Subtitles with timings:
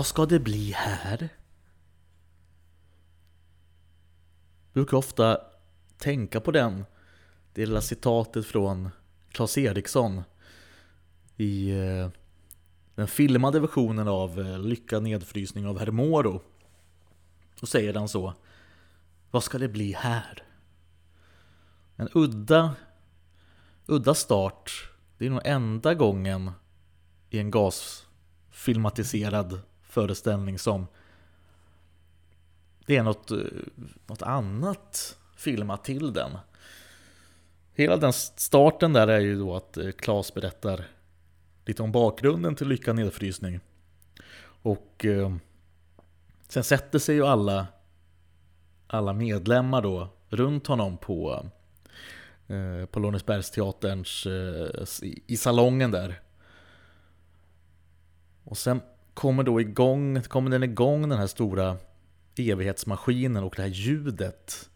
[0.00, 1.28] Vad ska det bli här?
[4.62, 5.40] Jag brukar ofta
[5.98, 6.84] tänka på den.
[7.52, 8.90] Det lilla citatet från
[9.28, 10.22] Claes Eriksson
[11.36, 12.08] i eh,
[12.94, 16.42] den filmade versionen av eh, Lyckad nedfrysning av Herr Moro.
[17.60, 18.34] Då säger han så.
[19.30, 20.42] Vad ska det bli här?
[21.96, 22.74] En udda,
[23.86, 24.90] udda start.
[25.18, 26.50] Det är nog enda gången
[27.30, 29.60] i en gasfilmatiserad
[29.90, 30.86] föreställning som
[32.86, 33.38] det är något, eh,
[34.06, 36.30] något annat filmat till den.
[37.74, 40.84] Hela den starten där är ju då att eh, Klas berättar
[41.64, 43.60] lite om bakgrunden till Lycka nedfrysning.
[44.62, 45.36] Och eh,
[46.48, 47.66] sen sätter sig ju alla,
[48.86, 51.46] alla medlemmar då runt honom på,
[52.48, 56.20] eh, på Lånesbergsteaterns, eh, i, i salongen där.
[58.44, 58.80] Och sen
[59.14, 61.76] kommer då igång, kommer den igång den här stora
[62.36, 64.70] evighetsmaskinen och det här ljudet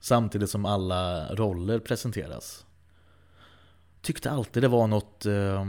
[0.00, 2.66] samtidigt som alla roller presenteras.
[4.00, 5.64] Tyckte alltid det var något eh,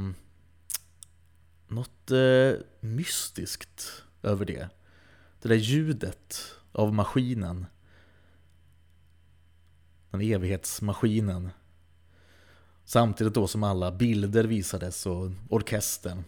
[1.67, 4.70] något eh, mystiskt över det.
[5.42, 7.66] Det där ljudet av maskinen.
[10.12, 11.50] Den evighetsmaskinen.
[12.86, 16.23] Samtidigt då som alla bilder visades och orkestern.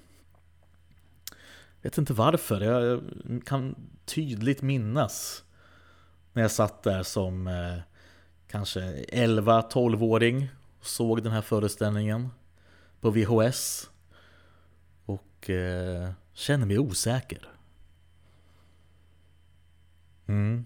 [1.82, 3.02] Jag vet inte varför, jag
[3.46, 3.76] kan
[4.06, 5.44] tydligt minnas
[6.34, 7.78] när jag satt där som eh,
[8.48, 10.50] kanske 11-12-åring
[10.80, 12.30] och såg den här föreställningen
[13.00, 13.90] på VHS
[15.06, 17.50] och eh, känner mig osäker.
[20.28, 20.66] Mm.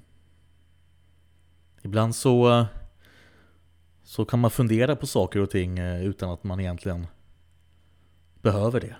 [1.81, 2.65] Ibland så,
[4.03, 7.07] så kan man fundera på saker och ting eh, utan att man egentligen
[8.41, 8.95] behöver det.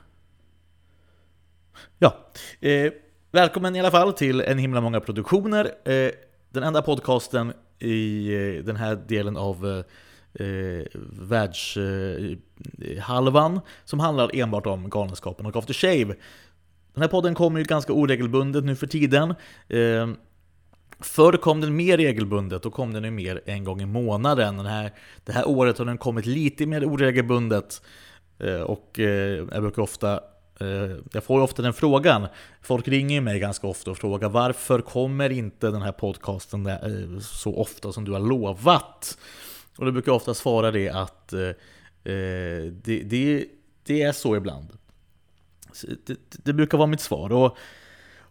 [1.99, 2.17] Ja,
[2.59, 2.91] eh,
[3.31, 5.71] välkommen i alla fall till En himla många produktioner.
[5.85, 6.11] Eh,
[6.49, 9.77] den enda podcasten i eh, den här delen av eh,
[10.45, 10.85] eh
[11.21, 16.15] världshalvan eh, som handlar enbart om Galenskapen och After Shave.
[16.93, 19.35] Den här podden kommer ju ganska oregelbundet nu för tiden.
[19.69, 20.07] Eh,
[20.99, 24.57] Förr kom den mer regelbundet, då kom den ju mer en gång i månaden.
[24.57, 24.93] Den här,
[25.25, 27.81] det här året har den kommit lite mer oregelbundet.
[28.39, 30.19] Eh, och eh, jag brukar ofta
[30.59, 32.27] Eh, jag får ofta den frågan.
[32.61, 37.55] Folk ringer mig ganska ofta och frågar varför kommer inte den här podcasten eh, så
[37.55, 39.17] ofta som du har lovat?
[39.77, 41.39] Och då brukar jag ofta svara det att eh,
[42.03, 43.45] det, det,
[43.83, 44.67] det, är så ibland.
[46.05, 47.31] Det, det, brukar vara mitt svar.
[47.31, 47.57] Och,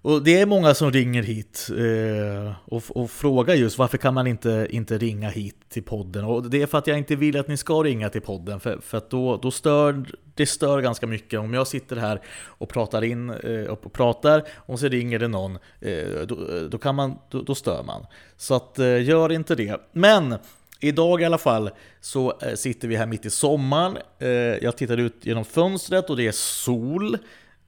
[0.04, 4.26] och det är många som ringer hit eh, och, och, frågar just varför kan man
[4.26, 6.24] inte, inte ringa hit till podden?
[6.24, 8.78] Och det är för att jag inte vill att ni ska ringa till podden, för,
[8.78, 10.04] för att då, då stör
[10.34, 11.40] det stör ganska mycket.
[11.40, 15.58] Om jag sitter här och pratar in eh, och pratar och så ringer det någon,
[15.80, 16.36] eh, då,
[16.70, 18.06] då, kan man, då, då stör man.
[18.36, 19.80] Så att eh, gör inte det.
[19.92, 20.34] Men
[20.80, 23.98] Idag i alla fall så eh, sitter vi här mitt i sommaren.
[24.18, 27.18] Eh, jag tittar ut genom fönstret och det är sol.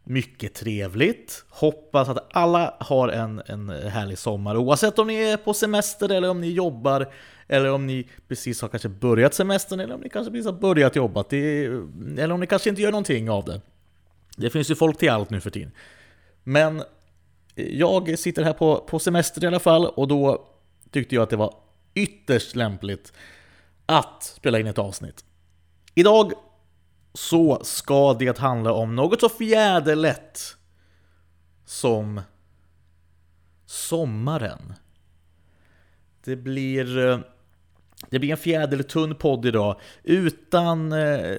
[0.09, 1.45] Mycket trevligt.
[1.49, 6.31] Hoppas att alla har en, en härlig sommar oavsett om ni är på semester eller
[6.31, 7.13] om ni jobbar
[7.49, 10.97] eller om ni precis har kanske börjat semestern eller om ni kanske precis har börjat
[10.97, 11.25] jobba.
[11.31, 13.61] eller om ni kanske inte gör någonting av det.
[14.37, 15.71] Det finns ju folk till allt nu för tiden.
[16.45, 16.81] Men
[17.55, 20.49] eh, jag sitter här på, på semester i alla fall och då
[20.91, 21.55] tyckte jag att det var
[21.95, 23.13] ytterst lämpligt
[23.87, 25.25] att spela in ett avsnitt.
[25.95, 26.33] Idag
[27.17, 30.57] så ska det handla om något så fjäderlätt
[31.65, 32.21] som
[33.67, 34.75] sommaren.
[36.25, 37.19] Det blir, eh,
[38.11, 41.37] det blir en fjädertunn podd idag utan eh,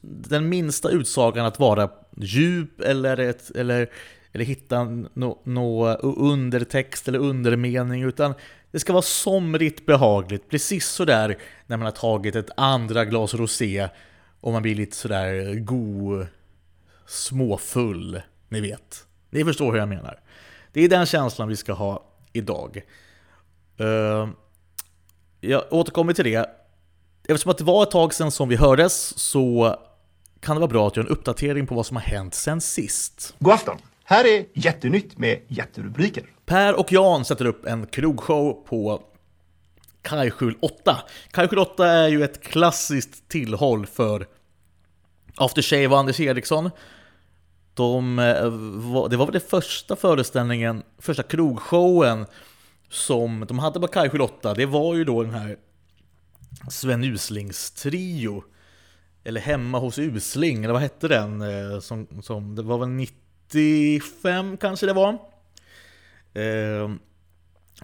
[0.00, 3.90] den minsta utsagan att vara djup eller, ett, eller,
[4.32, 4.84] eller hitta
[5.14, 8.34] någon no undertext eller undermening utan
[8.70, 13.88] det ska vara somrigt behagligt, precis sådär när man har tagit ett andra glas rosé
[14.44, 16.26] och man blir lite sådär god,
[17.06, 19.06] småfull, ni vet.
[19.30, 20.20] Ni förstår hur jag menar.
[20.72, 22.82] Det är den känslan vi ska ha idag.
[23.80, 24.28] Uh,
[25.40, 26.50] jag återkommer till det.
[27.28, 29.76] Eftersom att det var ett tag sedan som vi hördes så
[30.40, 33.34] kan det vara bra att göra en uppdatering på vad som har hänt sen sist.
[33.38, 33.78] God afton!
[34.04, 36.24] Här är Jättenytt med jätterubriker.
[36.46, 39.02] Per och Jan sätter upp en krogshow på
[40.04, 40.96] Kajskjul 8.
[41.30, 44.26] Kajskjul 8 är ju ett klassiskt tillhåll för
[45.36, 46.70] Aftershave och Anders Eriksson.
[47.74, 48.34] De, eh,
[49.10, 52.26] det var väl den första föreställningen, första krogshowen
[52.88, 54.54] som de hade på Kajskjul 8.
[54.54, 55.56] Det var ju då den här
[56.70, 58.44] Sven Uslings trio.
[59.24, 61.42] Eller Hemma hos Usling, eller vad hette den?
[61.42, 65.18] Eh, som, som, det var väl 95 kanske det var.
[66.34, 66.90] Eh,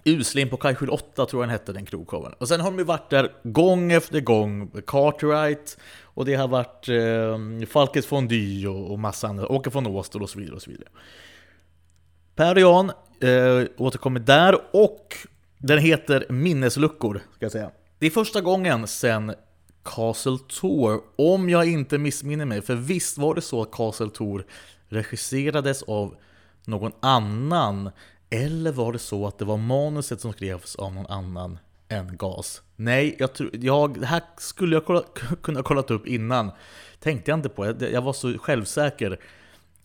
[0.03, 2.33] Usling på kajskjul 8 tror jag den hette, den krogshowen.
[2.33, 6.89] Och sen har de ju varit där gång efter gång, Cartwright, och det har varit
[6.89, 10.55] eh, Falkes Fondy och, och massa andra, Åke von Åstol och så vidare.
[10.55, 10.89] och så vidare.
[12.35, 12.91] Per och Jan
[13.21, 15.15] eh, återkommer där, och
[15.57, 17.71] den heter Minnesluckor, ska jag säga.
[17.99, 19.33] Det är första gången sen
[19.83, 24.45] Castle Tour, om jag inte missminner mig, för visst var det så att Castle Tour
[24.89, 26.15] regisserades av
[26.65, 27.89] någon annan
[28.31, 32.61] eller var det så att det var manuset som skrevs av någon annan än GAS?
[32.75, 35.03] Nej, jag tror, jag, det här skulle jag kolla,
[35.41, 36.51] kunna kollat upp innan.
[36.99, 39.19] Tänkte jag inte på, jag, jag var så självsäker.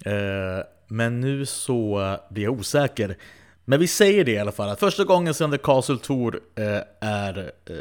[0.04, 3.16] Eh, men nu så blir jag osäker.
[3.64, 6.80] Men vi säger det i alla fall, att första gången sedan The Castle Tour eh,
[7.00, 7.72] är eh,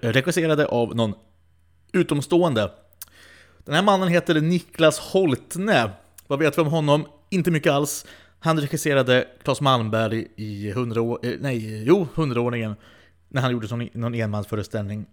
[0.00, 1.14] regisserade av någon
[1.92, 2.70] utomstående.
[3.64, 5.90] Den här mannen heter Niklas Holtne.
[6.26, 7.06] Vad vet vi om honom?
[7.30, 8.06] Inte mycket alls.
[8.38, 12.76] Han regisserade Claes Malmberg i 100 år, eh, nej, jo, 100-åringen
[13.28, 15.06] när han gjorde någon, någon enmansföreställning.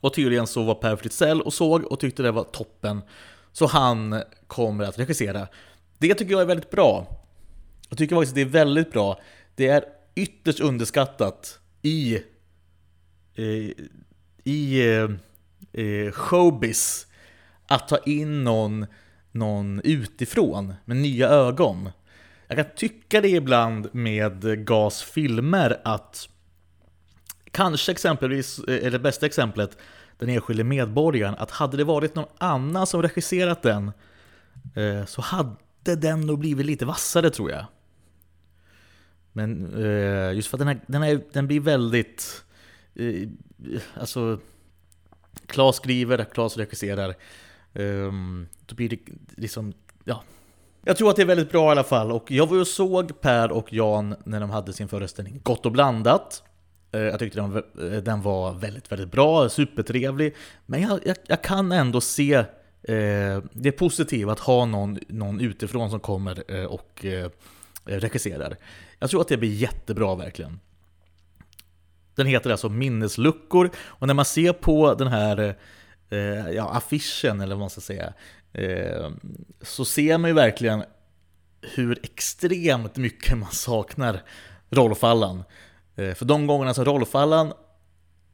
[0.00, 3.02] Och tydligen så var Per Fritzell och såg och tyckte det var toppen.
[3.52, 5.48] Så han kommer att regissera.
[5.98, 7.06] Det tycker jag är väldigt bra.
[7.88, 9.20] Jag tycker faktiskt det är väldigt bra.
[9.54, 9.84] Det är
[10.14, 12.14] ytterst underskattat i,
[13.34, 13.70] eh,
[14.44, 14.82] i,
[15.72, 17.06] i showbiz
[17.66, 18.86] att ta in någon,
[19.32, 21.90] någon utifrån med nya ögon.
[22.56, 26.28] Jag kan tycka det ibland med GAS filmer att
[27.50, 29.78] kanske exempelvis, eh, eller det bästa exemplet,
[30.18, 33.92] den enskilde medborgaren, att hade det varit någon annan som regisserat den
[34.74, 35.56] eh, så hade
[35.96, 37.64] den nog blivit lite vassare tror jag.
[39.32, 42.44] Men eh, just för att den, här, den, här, den blir väldigt...
[43.94, 44.40] Alltså...
[45.46, 47.14] Klas skriver, Klas regisserar.
[47.74, 48.98] Ehm, då blir det
[49.36, 49.72] liksom...
[50.04, 50.22] Ja,
[50.84, 53.20] jag tror att det är väldigt bra i alla fall och jag var och såg
[53.20, 56.42] Per och Jan när de hade sin föreställning Gott och blandat.
[56.92, 60.34] Eh, jag tyckte eh, den, var väldigt, väldigt bra, supertrevlig.
[60.66, 62.34] Men jag, jag, jag kan ändå se
[62.82, 67.30] eh, det positiva att ha någon, någon utifrån som kommer eh, och eh,
[67.84, 68.56] regisserar.
[68.98, 70.60] Jag tror att det blir jättebra verkligen.
[72.14, 75.56] Den heter alltså Minnesluckor och när man ser på den här
[76.10, 78.12] eh, ja, affischen eller vad man ska säga
[78.54, 79.10] Eh,
[79.60, 80.84] så ser man ju verkligen
[81.60, 84.22] hur extremt mycket man saknar
[84.70, 85.44] Rolf Allan.
[85.96, 87.52] Eh, för de gångerna som Rolf Allan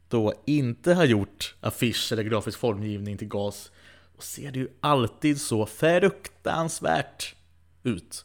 [0.08, 3.70] då inte har gjort affisch eller grafisk formgivning till GAS,
[4.16, 7.34] och ser det ju alltid så fruktansvärt
[7.82, 8.24] ut.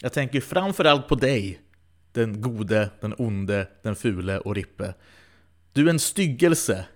[0.00, 1.60] Jag tänker framförallt på dig,
[2.12, 4.94] den gode, den onde, den fule och Rippe.
[5.72, 6.86] Du är en styggelse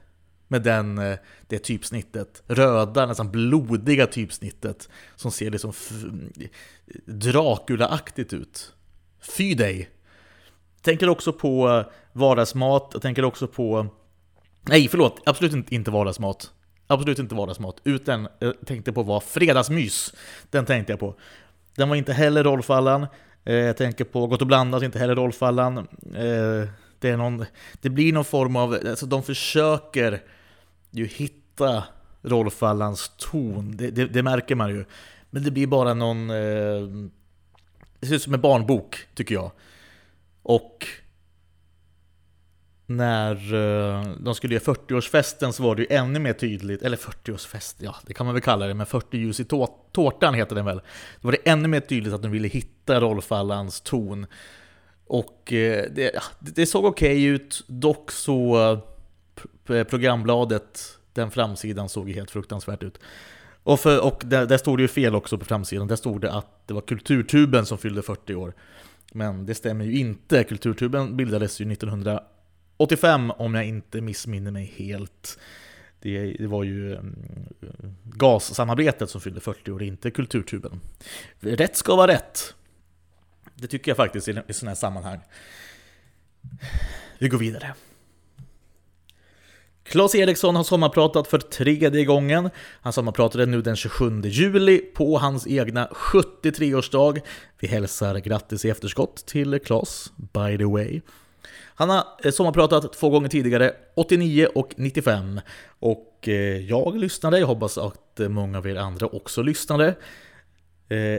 [0.50, 2.42] med den, eh, det typsnittet.
[2.47, 5.73] Röda, nästan blodiga typsnittet som ser liksom
[7.07, 8.73] Dracula-aktigt ut.
[9.37, 9.90] Fy dig!
[10.83, 13.87] Tänker också på eh, vardagsmat, jag tänker också på...
[14.62, 16.52] Nej, förlåt, absolut inte vardagsmat.
[16.87, 20.14] Absolut inte vardagsmat, utan jag tänkte på vad fredagsmys.
[20.50, 21.14] Den tänkte jag på.
[21.76, 23.07] Den var inte heller Rolf-Allan.
[23.45, 25.88] jag tänker på Gott och blandat, inte heller rollfallan.
[26.99, 27.45] Det, är någon,
[27.80, 30.23] det blir någon form av, alltså de försöker
[30.90, 31.85] ju hitta
[32.23, 34.85] Rolf Allans ton, det, det, det, märker man ju.
[35.30, 36.30] Men det blir bara någon...
[36.30, 37.11] Eh,
[38.00, 39.50] det ser ut som en barnbok, tycker jag.
[40.42, 40.87] Och
[42.90, 47.75] när eh, de skulle göra 40-årsfesten så var det ju ännu mer tydligt, eller 40-årsfest,
[47.78, 49.44] ja det kan man väl kalla det, men 40 ljus i
[49.92, 50.80] tårtan heter den väl.
[51.20, 54.26] Då var det ännu mer tydligt att de ville hitta Rolf Allans ton.
[55.06, 58.78] Och eh, det, det såg okej okay ut, dock så eh,
[59.71, 62.99] Eh, programbladet, den framsidan såg ju helt fruktansvärt ut.
[63.62, 66.33] Och, för, och där, där stod det ju fel också på framsidan, där stod det
[66.33, 68.55] att det var Kulturtuben som fyllde 40 år.
[69.12, 75.39] Men det stämmer ju inte, Kulturtuben bildades ju 1985 om jag inte missminner mig helt.
[76.00, 77.17] Det, det var ju mm,
[78.05, 80.81] GAS-samarbetet som fyllde 40 år, inte Kulturtuben.
[81.41, 82.55] Rätt ska vara rätt.
[83.55, 85.21] Det tycker jag faktiskt i, i sådana här sammanhang.
[87.19, 87.75] Vi går vidare.
[89.90, 92.50] Claes Eriksson har sommarpratat för tredje gången.
[92.80, 97.20] Han sommarpratade nu den 27 juli på hans egna 73-årsdag.
[97.61, 101.00] Vi hälsar grattis i efterskott till Claes, by the way.
[101.75, 105.40] Han har eh, sommarpratat två gånger tidigare, 89 och 95.
[105.80, 109.94] Och eh, jag lyssnade, jag hoppas att eh, många av er andra också lyssnade.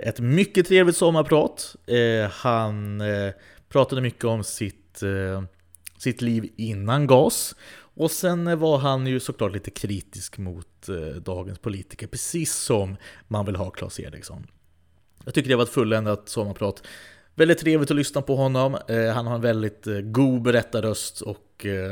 [0.04, 1.76] Ett mycket trevligt sommarprat.
[2.32, 3.04] Han
[3.70, 5.02] pratade mycket om sitt,
[5.98, 7.56] sitt liv innan GAS
[8.02, 12.96] och sen var han ju såklart lite kritisk mot eh, dagens politiker, precis som
[13.28, 14.48] man vill ha Claes Eriksson.
[15.26, 16.84] Jag tycker det var ett fulländat sommarprat.
[17.36, 18.78] Väldigt trevligt att lyssna på honom.
[18.88, 21.92] Eh, han har en väldigt eh, god berättarröst och eh,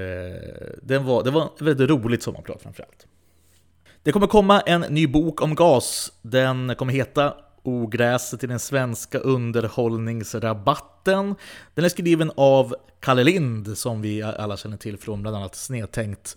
[0.00, 3.06] eh, den var, det var ett väldigt roligt sommarprat framförallt.
[4.02, 6.12] Det kommer komma en ny bok om gas.
[6.22, 11.34] Den kommer heta Ogräset i den svenska underhållningsrabatten.
[11.74, 16.36] Den är skriven av Kalle Lind som vi alla känner till från bland annat Snedtänkt.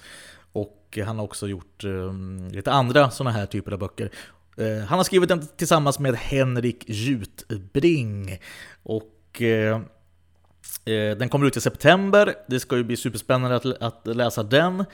[0.51, 4.11] Och han har också gjort um, lite andra sådana här typer av böcker.
[4.59, 8.39] Uh, han har skrivit den tillsammans med Henrik Jutbring.
[8.83, 9.79] Och uh,
[11.17, 12.35] den kommer ut i september.
[12.47, 14.85] Det ska ju bli superspännande att, att läsa den.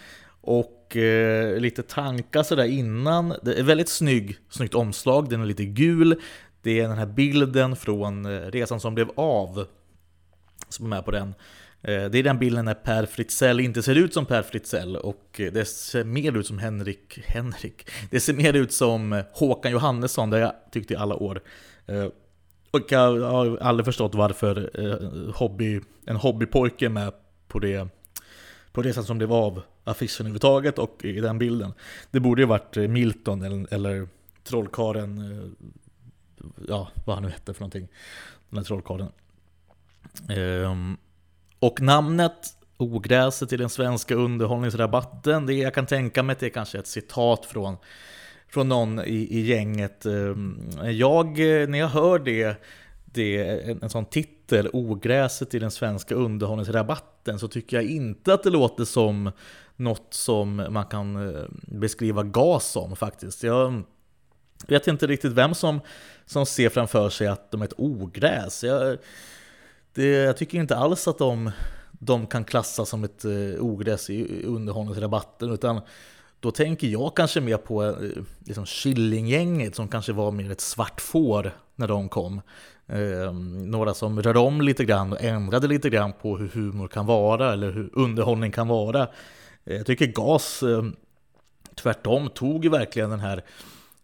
[0.41, 3.33] Och eh, lite tankar sådär innan.
[3.41, 6.15] Det är väldigt snygg, snyggt omslag, den är lite gul.
[6.61, 9.67] Det är den här bilden från eh, resan som blev av
[10.69, 11.27] som är med på den.
[11.81, 15.39] Eh, det är den bilden när Per Fritzell inte ser ut som Per Fritzell och
[15.39, 17.89] eh, det ser mer ut som Henrik, Henrik.
[18.11, 21.41] Det ser mer ut som Håkan Johannesson, det har jag tyckt i alla år.
[22.71, 24.71] Och jag har aldrig förstått varför
[25.35, 27.13] hobby, en hobbypojke är med
[27.47, 27.87] på det
[28.73, 31.73] på det sätt som det var av affischen överhuvudtaget och i den bilden.
[32.11, 34.07] Det borde ju varit eh, Milton eller, eller
[34.43, 35.67] trollkaren, eh,
[36.67, 37.87] ja vad han nu hette för någonting,
[38.49, 39.11] den här trollkaren.
[40.29, 40.97] Ehm,
[41.59, 46.49] och namnet Ogräset i den svenska underhållningsrabatten, det jag kan tänka mig att det är
[46.49, 47.77] kanske ett citat från,
[48.47, 50.05] från någon i, i gänget.
[50.05, 52.55] Ehm, jag, eh, när jag hör det,
[53.05, 53.37] det
[53.69, 58.43] en, en sån titel, eller Ogräset i den svenska underhållningsrabatten, så tycker jag inte att
[58.43, 59.31] det låter som
[59.75, 63.43] något som man kan eh, beskriva gas som faktiskt.
[63.43, 63.83] Jag
[64.67, 65.79] vet inte riktigt vem som,
[66.25, 68.63] som ser framför sig att de är ett ogräs.
[68.63, 68.97] Jag,
[69.93, 71.51] det, jag tycker inte alls att de,
[71.91, 75.81] de kan klassas som ett eh, ogräs i underhållningsrabatten, utan
[76.39, 77.93] då tänker jag kanske mer på eh,
[78.45, 82.41] liksom Killinggänget som kanske var mer ett svart får när de kom.
[82.87, 87.05] Eh, några som rörde om lite grann och ändrade lite grann på hur humor kan
[87.05, 89.07] vara eller hur underhållning kan vara.
[89.65, 90.83] Eh, jag tycker GAS eh,
[91.75, 93.43] tvärtom tog verkligen den här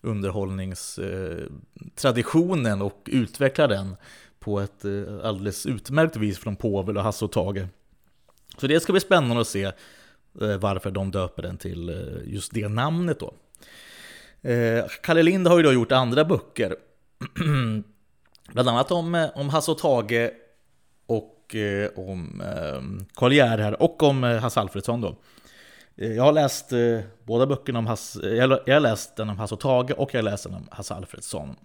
[0.01, 3.95] underhållningstraditionen eh, och utvecklade den
[4.39, 7.67] på ett eh, alldeles utmärkt vis från Povel och Hasse och Tage.
[8.57, 9.63] Så det ska bli spännande att se
[10.41, 11.95] eh, varför de döper den till eh,
[12.25, 13.33] just det namnet då.
[15.03, 16.75] Kalle Lind har ju då gjort andra böcker.
[18.53, 20.31] Bland annat om, eh, om Hasse och Tage
[21.05, 25.15] och eh, om eh, Karl Gerhard här och om Hasse Alfredsson då.
[25.95, 29.37] Eh, jag har läst eh, båda böckerna om Hasse, jag, jag har läst den om
[29.37, 31.55] Hasse och Tage och jag har läst den om Hasse Alfredsson.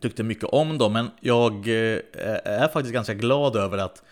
[0.00, 2.00] Tyckte mycket om dem, men jag eh,
[2.44, 4.02] är faktiskt ganska glad över att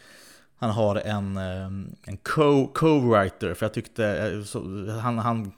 [0.58, 1.66] han har en, eh,
[2.06, 4.58] en co-writer, för jag tyckte eh, så,
[5.02, 5.52] han, han,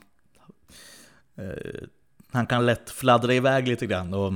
[2.32, 4.14] han kan lätt fladdra iväg lite grann.
[4.14, 4.32] Och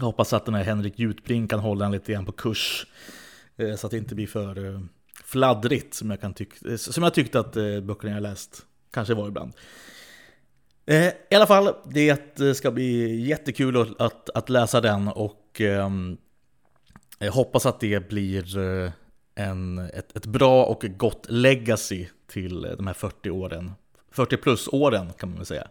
[0.00, 2.86] jag hoppas att den här Henrik Jutbring kan hålla en lite grann på kurs,
[3.56, 4.80] eh, så att det inte blir för eh,
[5.24, 7.52] fladdrigt som jag, kan tyck eh, som jag tyckte att
[7.82, 9.52] böckerna jag läst kanske var ibland.
[11.30, 16.16] I alla fall, det ska bli jättekul att, att, att läsa den och ehm,
[17.18, 18.58] jag hoppas att det blir
[19.34, 23.72] en, ett, ett bra och gott legacy till de här 40 åren.
[24.10, 25.68] 40 plus åren kan man väl säga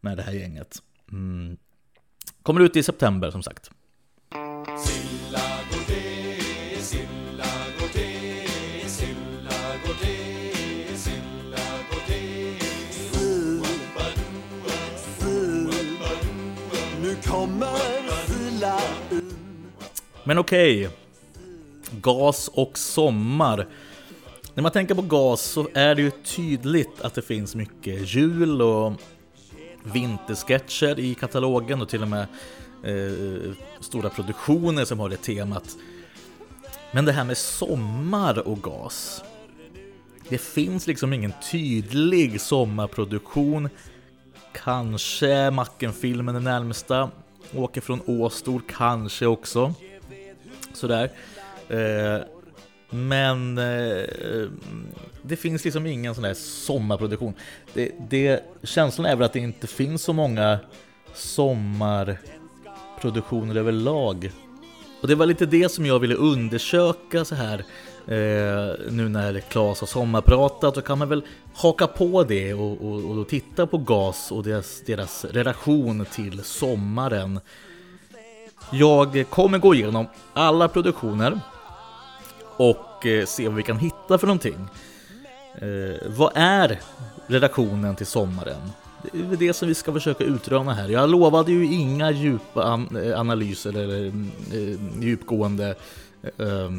[0.00, 0.82] med det här gänget.
[1.12, 1.56] Mm.
[2.48, 3.70] Kommer ut i september som sagt.
[20.24, 20.90] Men okej, okay.
[22.00, 23.66] gas och sommar.
[24.54, 28.62] När man tänker på gas så är det ju tydligt att det finns mycket jul
[28.62, 28.92] och
[29.92, 32.26] vintersketcher i katalogen och till och med
[32.84, 35.76] eh, stora produktioner som har det temat.
[36.92, 39.22] Men det här med sommar och gas.
[40.28, 43.68] Det finns liksom ingen tydlig sommarproduktion.
[44.52, 47.10] Kanske Macken-filmen är närmsta.
[47.54, 49.74] Åker från Åstol kanske också
[50.72, 51.10] sådär.
[51.68, 52.22] Eh,
[52.90, 54.04] men eh,
[55.22, 57.34] det finns liksom ingen sån där sommarproduktion.
[57.74, 60.58] Det, det, känslan är väl att det inte finns så många
[61.14, 64.30] sommarproduktioner överlag.
[65.00, 67.58] Och det var lite det som jag ville undersöka så här
[68.06, 70.74] eh, nu när Klas har sommarpratat.
[70.74, 71.22] Då kan man väl
[71.54, 77.40] haka på det och, och, och titta på GAS och deras, deras relation till sommaren.
[78.72, 81.40] Jag kommer gå igenom alla produktioner
[82.58, 84.68] och eh, se vad vi kan hitta för någonting.
[85.54, 86.80] Eh, vad är
[87.26, 88.72] redaktionen till sommaren?
[89.12, 90.88] Det är det som vi ska försöka utröna här.
[90.88, 95.74] Jag lovade ju inga djupa eh, analyser eller eh, djupgående
[96.38, 96.70] eh,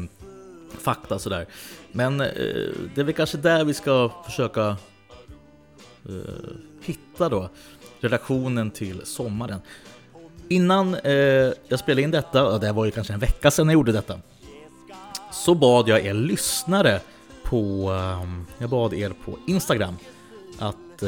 [0.78, 1.46] fakta sådär.
[1.92, 2.26] Men eh,
[2.94, 4.76] det är väl kanske där vi ska försöka
[6.08, 7.48] eh, hitta då
[8.00, 9.60] relationen till sommaren.
[10.48, 13.72] Innan eh, jag spelade in detta, och det var ju kanske en vecka sedan jag
[13.74, 14.18] gjorde detta,
[15.32, 17.00] så bad jag er lyssnare
[17.44, 19.96] på, ehm, jag bad er på Instagram
[20.58, 21.02] att,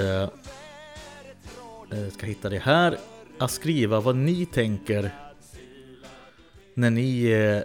[1.91, 2.99] jag ska hitta det här,
[3.39, 5.11] att skriva vad ni tänker
[6.75, 7.63] när ni eh,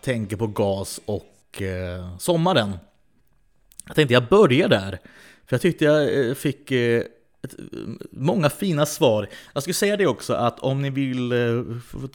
[0.00, 1.62] tänker på gas och
[2.18, 2.78] sommaren.
[3.86, 4.98] Jag tänkte jag börjar där,
[5.46, 6.72] för jag tyckte jag fick
[8.10, 9.28] många fina svar.
[9.52, 11.32] Jag skulle säga det också att om ni vill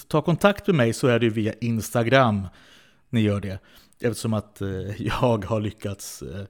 [0.08, 2.48] ta kontakt med mig så är det via Instagram
[3.18, 3.60] ni gör det.
[4.00, 6.46] Eftersom att eh, jag har lyckats eh,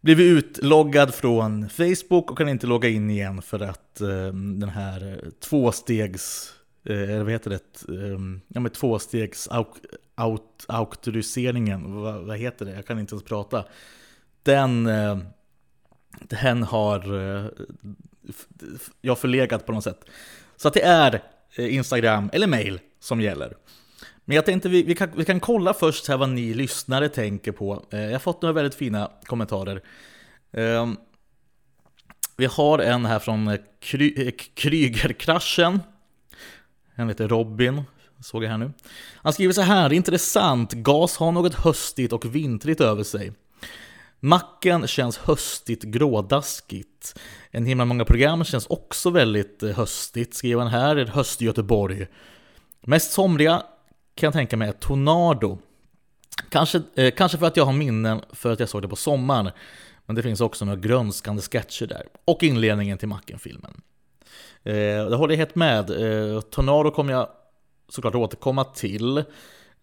[0.00, 4.68] bli blivit utloggad från Facebook och kan inte logga in igen för att eh, den
[4.68, 9.68] här tvåstegs, eller vad heter det, ehm, ja med tvåstegs auk,
[10.14, 13.64] aut, auktoriseringen, vad, vad, heter det, jag kan inte ens prata.
[14.42, 14.84] Den,
[16.20, 17.02] den har
[19.00, 20.04] jag förlegat på något sätt.
[20.56, 21.22] Så att det är
[21.56, 23.56] Instagram eller mail som gäller.
[24.24, 27.52] Men jag tänkte vi, vi, kan, vi kan kolla först här vad ni lyssnare tänker
[27.52, 27.84] på.
[27.90, 29.82] Eh, jag har fått några väldigt fina kommentarer.
[30.52, 30.96] Ehm,
[32.36, 35.80] vi har en här från Kry, eh, Krygerkraschen.
[36.96, 37.82] Han heter Robin,
[38.20, 38.72] såg jag här nu.
[39.16, 43.32] Han skriver så här, intressant, gas har något höstigt och vintrigt över sig.
[44.20, 47.18] Macken känns höstigt grådaskigt.
[47.50, 52.06] En himla många program känns också väldigt eh, höstigt, skriver han här, höst i Göteborg.
[52.80, 53.62] Mest somriga
[54.14, 55.58] kan jag tänka mig är Tornado.
[56.48, 59.50] Kanske, eh, kanske för att jag har minnen för att jag såg det på sommaren.
[60.06, 62.06] Men det finns också några grönskande sketcher där.
[62.24, 63.80] Och inledningen till Macken-filmen.
[64.62, 64.74] Eh,
[65.08, 65.90] det håller jag helt med.
[65.90, 67.28] Eh, Tornado kommer jag
[67.88, 69.18] såklart återkomma till.
[69.18, 69.24] Eh,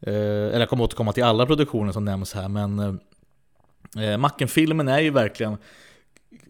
[0.01, 2.47] eller jag kommer återkomma till alla produktioner som nämns här.
[2.47, 5.57] Men eh, eh Macken-filmen är ju verkligen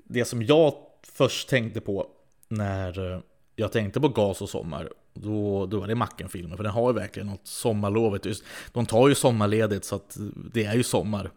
[0.05, 2.07] det som jag först tänkte på
[2.47, 3.19] när eh,
[3.55, 4.89] jag tänkte på gas och sommar.
[5.13, 8.25] Då, då är det Macken-filmen, för den har ju verkligen något sommarlovet.
[8.73, 10.17] De tar ju sommarledigt så att
[10.53, 11.31] det är ju sommar.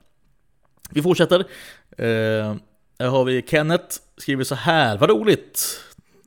[0.90, 1.40] Vi fortsätter.
[1.98, 2.54] Eh,
[2.98, 4.98] här har vi Kenneth, skriver så här.
[4.98, 5.82] Vad roligt!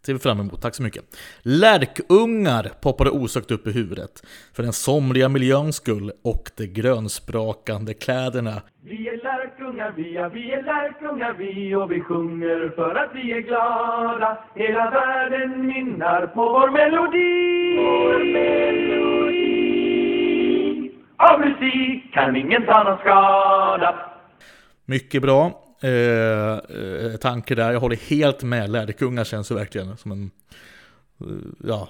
[0.05, 1.17] ser vi fram emot, tack så mycket.
[1.41, 4.23] Lärkungar poppade osökt upp i huvudet.
[4.53, 8.61] För den somriga miljöns skull och de grönsprakande kläderna.
[8.83, 9.23] Vi är
[9.59, 14.37] lärkungar vi, ja vi är lärkungar vi och vi sjunger för att vi är glada.
[14.55, 17.77] Hela världen nynnar på vår melodi.
[17.77, 19.45] Vår melodi.
[21.17, 24.11] Av musik kan ingen ta någon skada.
[24.85, 25.61] Mycket bra.
[25.81, 27.71] Eh, eh, tanke där.
[27.71, 28.69] Jag håller helt med.
[28.69, 30.31] Lärkungar känns ju verkligen som en...
[31.21, 31.27] Eh,
[31.63, 31.87] ja,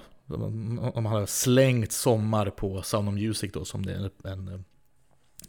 [0.93, 4.65] om man har slängt sommar på Sound of Music då, som det är en, en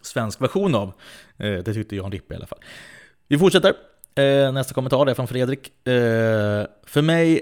[0.06, 0.92] svensk version av.
[1.36, 2.58] Eh, det tyckte Jan Rippe i alla fall.
[3.28, 3.74] Vi fortsätter.
[4.14, 5.88] Eh, nästa kommentar är från Fredrik.
[5.88, 7.40] Eh, för mig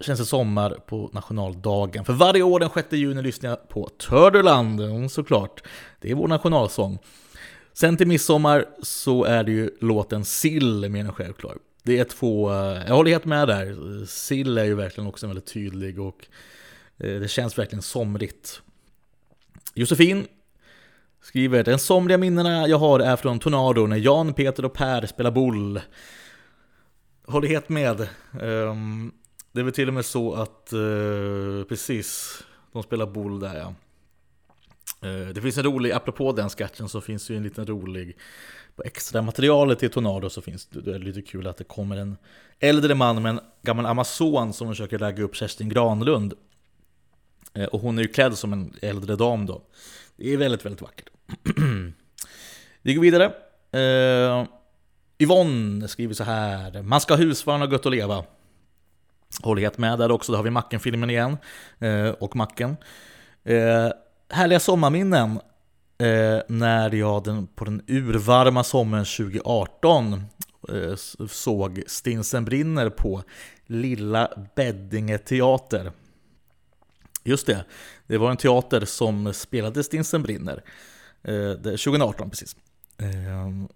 [0.00, 2.04] känns det sommar på nationaldagen.
[2.04, 5.62] För varje år den 6 juni lyssnar jag på Törderland, såklart.
[6.00, 6.98] Det är vår nationalsång.
[7.72, 11.56] Sen till midsommar så är det ju låten Sill mer än självklar.
[11.82, 14.06] Det är två, eh, jag håller helt med där.
[14.06, 16.26] Sill är ju verkligen också väldigt tydlig och
[16.98, 18.62] eh, det känns verkligen somrigt.
[19.74, 20.26] Josefin
[21.22, 25.30] skriver Den somliga minnena jag har är från Tornado när Jan, Peter och Per spelar
[25.30, 25.80] boll.
[27.26, 28.08] Håller helt med.
[28.40, 29.12] Um,
[29.52, 32.38] det är väl till och med så att, uh, precis,
[32.72, 33.74] de spelar boll där ja.
[35.08, 38.16] Uh, det finns en rolig, apropå den sketchen så finns det ju en liten rolig
[38.76, 41.96] På extra materialet till Tornado så finns det, det är lite kul att det kommer
[41.96, 42.16] en
[42.60, 46.34] Äldre man med en gammal amazon som försöker ragga upp Kerstin Granlund
[47.58, 49.62] Uh, Och hon är ju klädd som en äldre dam då
[50.22, 51.10] det är väldigt, väldigt vackert.
[52.82, 53.32] Vi går vidare.
[53.76, 54.46] Uh,
[55.18, 56.82] Yvonne skriver så här.
[56.82, 58.24] Man ska ha husvagn och gött att leva.
[59.42, 61.36] Håller helt med där också, då har vi Macken-filmen igen.
[61.82, 62.76] Uh, Och Macken.
[63.48, 63.90] Uh,
[64.28, 65.30] härliga sommarminnen.
[66.02, 70.22] Uh, när jag den, på den urvarma sommaren 2018
[71.28, 73.22] såg Stinsen brinner på
[73.66, 75.92] Lilla Beddinge teater.
[77.24, 77.64] Just det,
[78.06, 80.64] det var en teater som spelade Stinsen brinner.
[81.24, 82.56] Eh, 2018 precis.
[82.98, 83.66] Eh,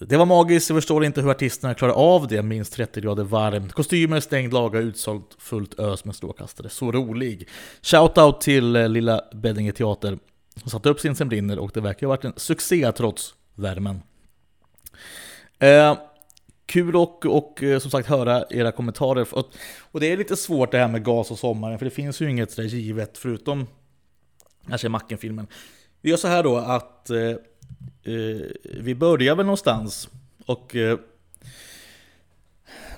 [0.00, 3.72] det var magiskt, jag förstår inte hur artisterna klarar av det, minst 30 grader varmt.
[3.72, 6.68] Kostymer, stängd laga, utsålt, fullt ös med strålkastare.
[6.68, 7.48] Så rolig!
[7.82, 10.18] Shoutout till eh, lilla Beddinge Teater
[10.56, 14.02] som satte upp Stinsen brinner och det verkar ha varit en succé trots värmen.
[15.58, 15.96] Eh,
[16.68, 19.34] kul och, och eh, som sagt höra era kommentarer.
[19.34, 19.46] Och,
[19.80, 22.30] och det är lite svårt det här med gas och sommaren, för det finns ju
[22.30, 23.66] inget sådär givet förutom
[24.68, 25.46] kanske Macken-filmen.
[26.00, 28.40] Vi gör så här då att eh, eh
[28.80, 30.08] vi börjar väl någonstans
[30.46, 30.98] och eh,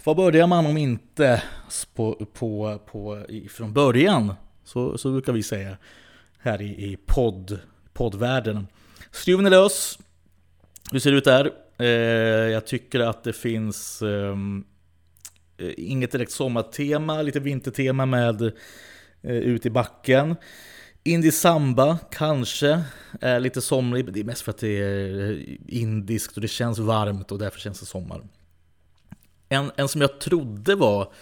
[0.04, 1.42] var börjar man om inte
[1.94, 4.35] på, på, på, från början?
[4.64, 5.76] Så, så brukar vi säga
[6.38, 7.59] här i, i podd,
[7.92, 8.66] poddvärlden.
[9.11, 9.98] Skruven är lös.
[10.92, 11.52] Hur ser det ut där?
[11.81, 11.87] Eh,
[12.53, 14.64] jag tycker att det finns ehm,
[15.59, 18.43] eh, inget direkt sommartema, lite vintertema med
[19.23, 20.37] eh, ut i backen.
[21.05, 22.83] Indie samba kanske
[23.21, 26.79] är lite somrig, det är mest för att det är eh, indiskt och det känns
[26.79, 28.23] varmt och därför känns det sommar.
[29.49, 31.12] En, en som jag trodde var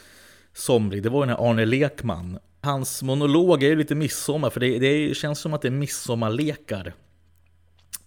[0.52, 2.38] somrig, det var den här Arne Lekman.
[2.60, 6.94] Hans monolog är ju lite midsommar, för det, det känns som att det är midsommarlekar.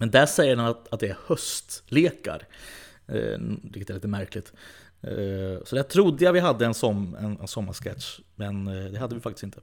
[0.01, 2.47] Men där säger han att, att det är höstlekar,
[3.07, 4.53] eh, vilket är lite märkligt.
[5.01, 8.99] Eh, så där trodde jag vi hade en, som, en, en sommarsketch, men eh, det
[8.99, 9.59] hade vi faktiskt inte.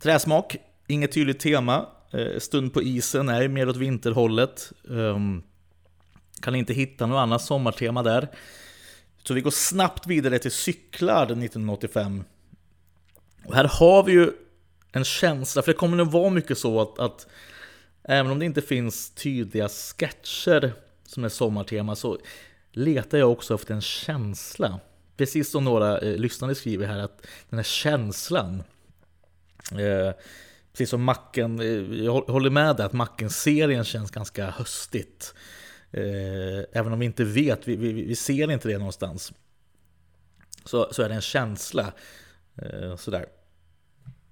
[0.00, 1.86] Träsmak, inget tydligt tema.
[2.10, 4.72] Eh, stund på isen är mer åt vinterhållet.
[4.90, 5.42] Ehm,
[6.40, 8.28] kan inte hitta något annat sommartema där.
[9.22, 12.24] Så vi går snabbt vidare till cyklar 1985.
[13.44, 14.30] Och här har vi ju
[14.92, 17.26] en känsla, för det kommer nog vara mycket så att, att
[18.04, 20.72] även om det inte finns tydliga sketcher
[21.06, 22.18] som är sommartema så
[22.72, 24.80] letar jag också efter en känsla.
[25.16, 28.62] Precis som några eh, lyssnare skriver här, att den här känslan.
[29.72, 30.12] Eh,
[30.72, 35.34] precis som Macken, eh, jag håller med dig att Macken-serien känns ganska höstigt.
[35.90, 39.32] Eh, även om vi inte vet, vi, vi, vi ser inte det någonstans.
[40.64, 41.92] Så, så är det en känsla.
[42.56, 43.26] Eh, sådär.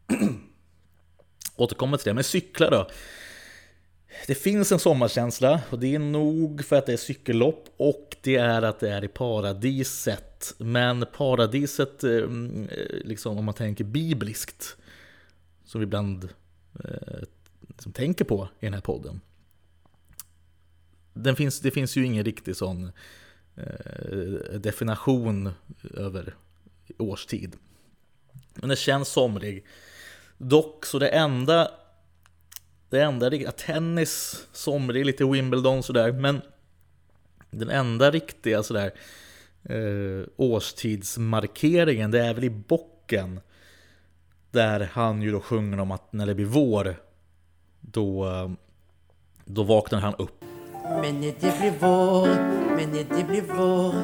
[1.57, 2.91] Återkommer till det, men cyklar då.
[4.27, 8.37] Det finns en sommarkänsla och det är nog för att det är cykellopp och det
[8.37, 10.55] är att det är i paradiset.
[10.59, 12.27] Men paradiset, eh, eh,
[13.05, 14.77] liksom om man tänker bibliskt,
[15.65, 16.29] som vi ibland
[16.85, 17.19] eh,
[17.69, 19.21] liksom tänker på i den här podden
[21.15, 22.93] den finns, det finns ju ingen riktig sån
[23.57, 25.51] eh, definition
[25.95, 26.35] över
[26.99, 27.57] årstid.
[28.55, 29.67] Men det känns somrig.
[30.39, 31.71] Dock så det enda
[32.91, 33.53] det enda riktiga...
[33.53, 36.41] tennis, somrig, lite Wimbledon sådär, men
[37.51, 38.93] den enda riktiga sådär
[39.63, 43.41] eh, årstidsmarkeringen, det är väl i bocken.
[44.51, 46.97] Där han ju då sjunger om att när det blir vår,
[47.81, 48.51] då, eh,
[49.45, 50.45] då vaknar han upp
[50.91, 52.27] men när det blir vår,
[52.77, 53.95] men när det blir vår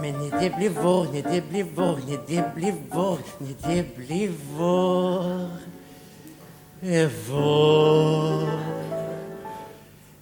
[0.00, 3.96] Men när det blir vår, när det blir vår, när det blir vår När det
[3.96, 5.48] blir vår
[6.84, 8.48] är vår.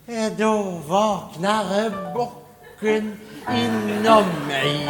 [0.06, 3.16] Eh, då vaknar bocken
[3.54, 4.86] inom mig.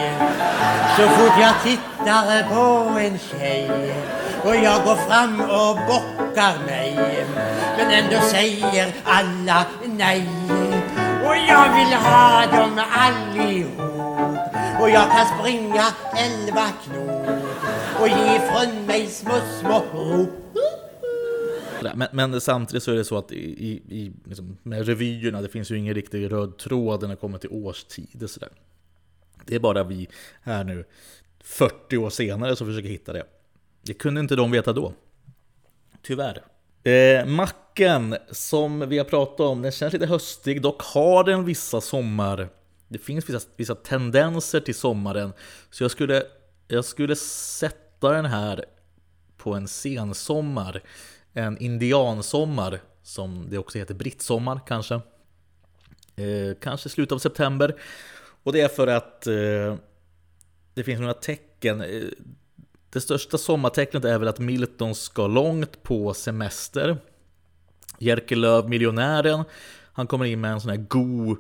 [0.97, 3.95] Så fort jag tittar på en tjej
[4.45, 7.25] och jag går fram och bockar mig
[7.79, 10.29] Men ändå säger alla nej.
[11.27, 13.81] Och jag vill ha dem allihop.
[14.81, 15.85] Och jag kan springa
[16.17, 17.29] elva knop
[18.01, 20.40] Och ge ifrån mig små, små rop
[21.95, 25.71] men, men, samtidigt så är det så att i, i, liksom, med revyerna, det finns
[25.71, 28.27] ju ingen riktig röd tråd när det kommer till årstider.
[28.27, 28.49] Så där.
[29.47, 30.09] Det är bara vi
[30.43, 30.85] här nu,
[31.41, 33.25] 40 år senare, som försöker hitta det.
[33.83, 34.93] Det kunde inte de veta då.
[36.03, 36.43] Tyvärr.
[36.83, 41.81] Eh, macken som vi har pratat om, den känns lite höstig, dock har den vissa
[41.81, 42.49] sommar...
[42.89, 45.33] Det finns vissa, vissa tendenser till sommaren.
[45.71, 46.23] Så jag skulle,
[46.69, 48.65] jag skulle sätta den här
[49.37, 50.83] på en sensommar.
[51.33, 54.95] En indiansommar, som det också heter, brittsommar kanske.
[56.17, 57.75] Eh, kanske slutet av september.
[58.43, 59.77] Och det är för att eh,
[60.75, 61.81] det finns några tecken.
[61.81, 62.03] Eh,
[62.91, 66.99] det största sommartecknet är väl att Milton ska långt på semester.
[67.99, 69.45] Jerker Löv, miljonären,
[69.93, 71.39] han kommer in med en sån här god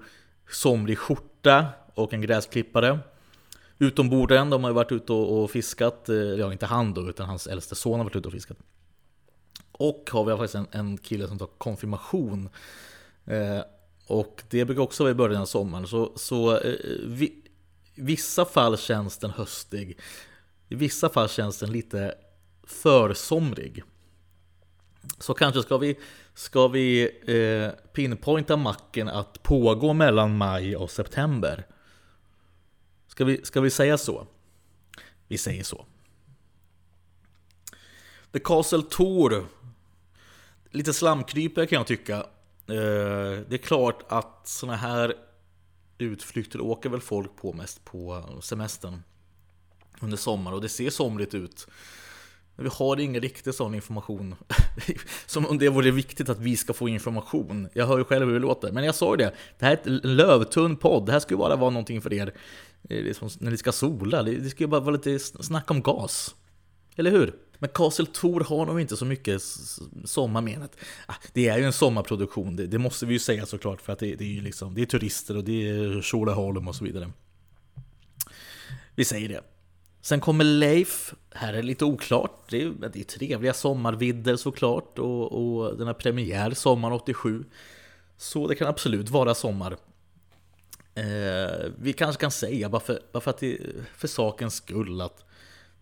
[0.50, 2.98] somrig skjorta och en gräsklippare.
[3.78, 7.46] Utombordaren, de har ju varit ute och fiskat, eh, ja inte han då, utan hans
[7.46, 8.58] äldste son har varit ute och fiskat.
[9.80, 12.48] Och har vi faktiskt en, en kille som tar konfirmation.
[13.26, 13.60] Eh,
[14.06, 15.86] och det brukar också vara i början av sommaren.
[15.86, 17.42] Så, så eh, vi,
[17.94, 19.98] vissa fall känns den höstig.
[20.68, 22.14] I vissa fall känns den lite
[22.62, 23.82] försomrig.
[25.18, 25.98] Så kanske ska vi,
[26.34, 31.66] ska vi eh, pinpointa macken att pågå mellan maj och september.
[33.06, 34.26] Ska vi, ska vi säga så?
[35.28, 35.86] Vi säger så.
[38.32, 39.46] The Castle Tour.
[40.70, 42.16] Lite slamkrypare kan jag tycka.
[42.66, 45.14] Eh, det är klart att såna här
[45.98, 49.02] utflykter åker väl folk på mest på semestern
[50.00, 51.66] under sommaren och det ser somrigt ut.
[52.56, 54.34] Men vi har ingen riktig sån information.
[55.26, 57.68] Som om det vore viktigt att vi ska få information.
[57.72, 58.72] Jag hör ju själv hur det låter.
[58.72, 61.06] Men jag sa ju det, det här är ett lövtunn podd.
[61.06, 62.34] Det här ska ju bara vara någonting för er
[62.82, 64.22] liksom när ni ska sola.
[64.22, 66.34] Det ska ju bara vara lite snack om gas.
[66.96, 67.34] Eller hur?
[67.60, 69.42] Men Castle Tor har nog inte så mycket
[70.04, 70.76] sommarmenet.
[71.06, 73.98] Ah, det är ju en sommarproduktion, det, det, måste vi ju säga såklart för att
[73.98, 77.10] det, det är ju liksom, det är turister och det är Tjolaholm och så vidare.
[78.94, 79.40] Vi säger det.
[80.02, 82.44] Sen kommer Leif, här är det lite oklart.
[82.50, 87.44] Det är, det är trevliga sommarvidder såklart och, och den har premiär sommaren 87.
[88.16, 89.76] Så det kan absolut vara sommar.
[90.94, 93.58] Eh, vi kanske kan säga, bara för, bara för, att det,
[93.96, 95.24] för sakens skull, att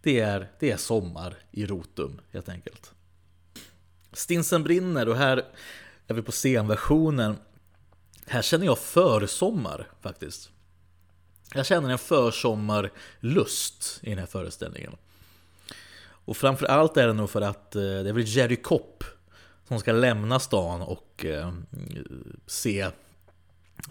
[0.08, 2.92] det är, det är sommar i Rotum helt enkelt.
[4.12, 5.44] Stinsen brinner och här
[6.06, 7.36] är vi på scenversionen.
[8.26, 10.50] Här känner jag försommar faktiskt.
[11.54, 14.96] Jag känner en försommarlust i den här föreställningen.
[16.00, 19.04] Och framförallt är det nog för att eh, det är väl Jerry Kopp
[19.68, 21.52] som ska lämna stan och eh,
[22.46, 22.90] se,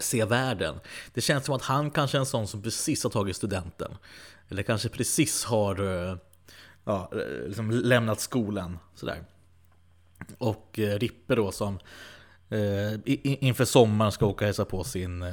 [0.00, 0.80] se världen.
[1.14, 3.96] Det känns som att han kanske är en sån som precis har tagit studenten.
[4.48, 6.16] Eller kanske precis har eh,
[6.84, 8.78] ja, eh, liksom lämnat skolan.
[8.94, 9.24] Sådär.
[10.38, 11.78] Och eh, Rippe då som
[13.14, 15.24] inför sommaren ska åka och hälsa på sin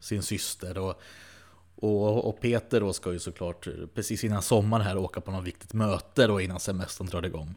[0.00, 0.78] sin syster.
[0.78, 1.00] Och,
[1.76, 5.72] och, och, Peter då ska ju såklart precis innan sommaren här åka på något viktigt
[5.72, 7.54] möte då innan semestern drar igång.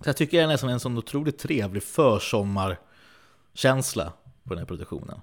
[0.00, 5.20] Så jag tycker det är nästan en sån otroligt trevlig försommarkänsla på den här produktionen.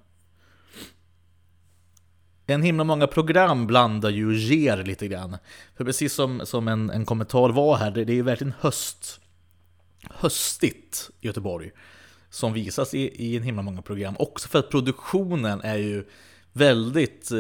[2.49, 5.37] En himla många program blandar ju och ger lite grann.
[5.77, 9.19] För precis som, som en, en kommentar var här, det, det är ju verkligen höst.
[10.09, 11.71] Höstigt i Göteborg
[12.29, 14.15] som visas i, i en himla många program.
[14.19, 16.05] Också för att produktionen är ju
[16.53, 17.37] väldigt eh,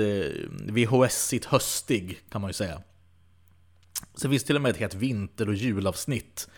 [0.49, 2.81] VHS-igt höstig kan man ju säga.
[4.15, 6.49] Så det finns till och med ett helt vinter och julavsnitt.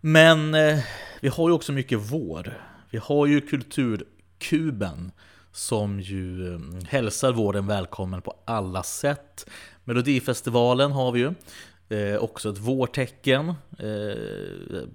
[0.00, 0.78] Men eh,
[1.20, 2.62] vi har ju också mycket vår.
[2.90, 5.12] Vi har ju Kulturkuben
[5.58, 9.50] som ju eh, hälsar våren välkommen på alla sätt.
[9.84, 11.34] Melodifestivalen har vi ju.
[11.98, 13.48] Eh, också ett vårtecken.
[13.48, 13.54] Eh,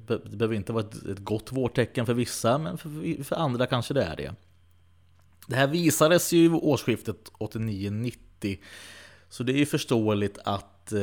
[0.07, 3.93] det behöver inte vara ett, ett gott vårtecken för vissa, men för, för, andra kanske
[3.93, 4.35] det är det.
[5.47, 8.59] Det här visades ju årsskiftet 89-90,
[9.29, 10.99] så det är ju förståeligt att eh,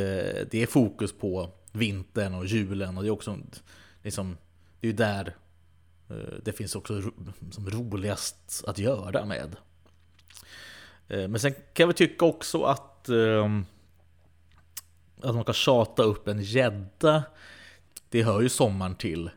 [0.51, 3.39] det är fokus på vintern och julen och det är också
[4.03, 4.37] liksom,
[4.81, 5.37] det är ju där
[6.11, 7.03] Eh, det finns också
[7.51, 9.57] som roligast att göra med.
[11.09, 13.65] Eh, men sen kan jag väl tycka också att ehm,
[15.23, 17.23] att man kan tjata upp en gädda.
[18.09, 19.31] Det hör ju sommaren till.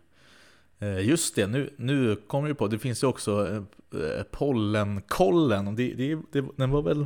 [0.80, 3.66] Eh, just det, nu, nu kommer jag på, det finns ju också
[4.32, 5.76] Pollenkollen.
[5.76, 7.06] Det, det, det, den var väl...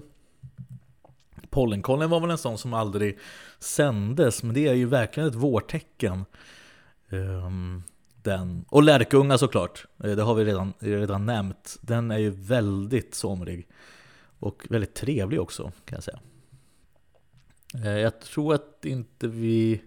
[1.49, 3.19] Pollenkollen var väl en sån som aldrig
[3.59, 6.25] sändes, men det är ju verkligen ett vårtecken.
[7.09, 7.83] Um,
[8.27, 8.65] den.
[8.69, 11.77] Och Lärkunga såklart, eh, det har vi redan, redan nämnt.
[11.81, 13.67] Den är ju väldigt somrig.
[14.39, 16.19] Och väldigt trevlig också, kan jag säga.
[17.73, 19.81] Eh, jag tror att inte vi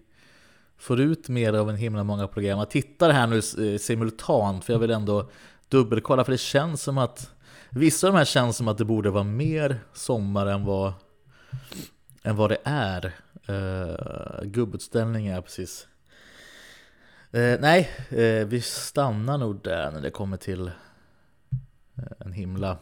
[0.77, 2.59] får ut mer av en himla många program.
[2.59, 5.29] Jag tittar här nu eh, simultant för jag vill ändå
[5.69, 7.33] dubbelkolla för det känns som att
[7.73, 10.93] Vissa av de här känns som att det borde vara mer sommar än vad,
[12.23, 13.15] än vad det är.
[13.49, 15.87] Uh, gubbutställningar, precis.
[17.33, 22.77] Eh, nej, eh, vi stannar nog där när det kommer till eh, en himla.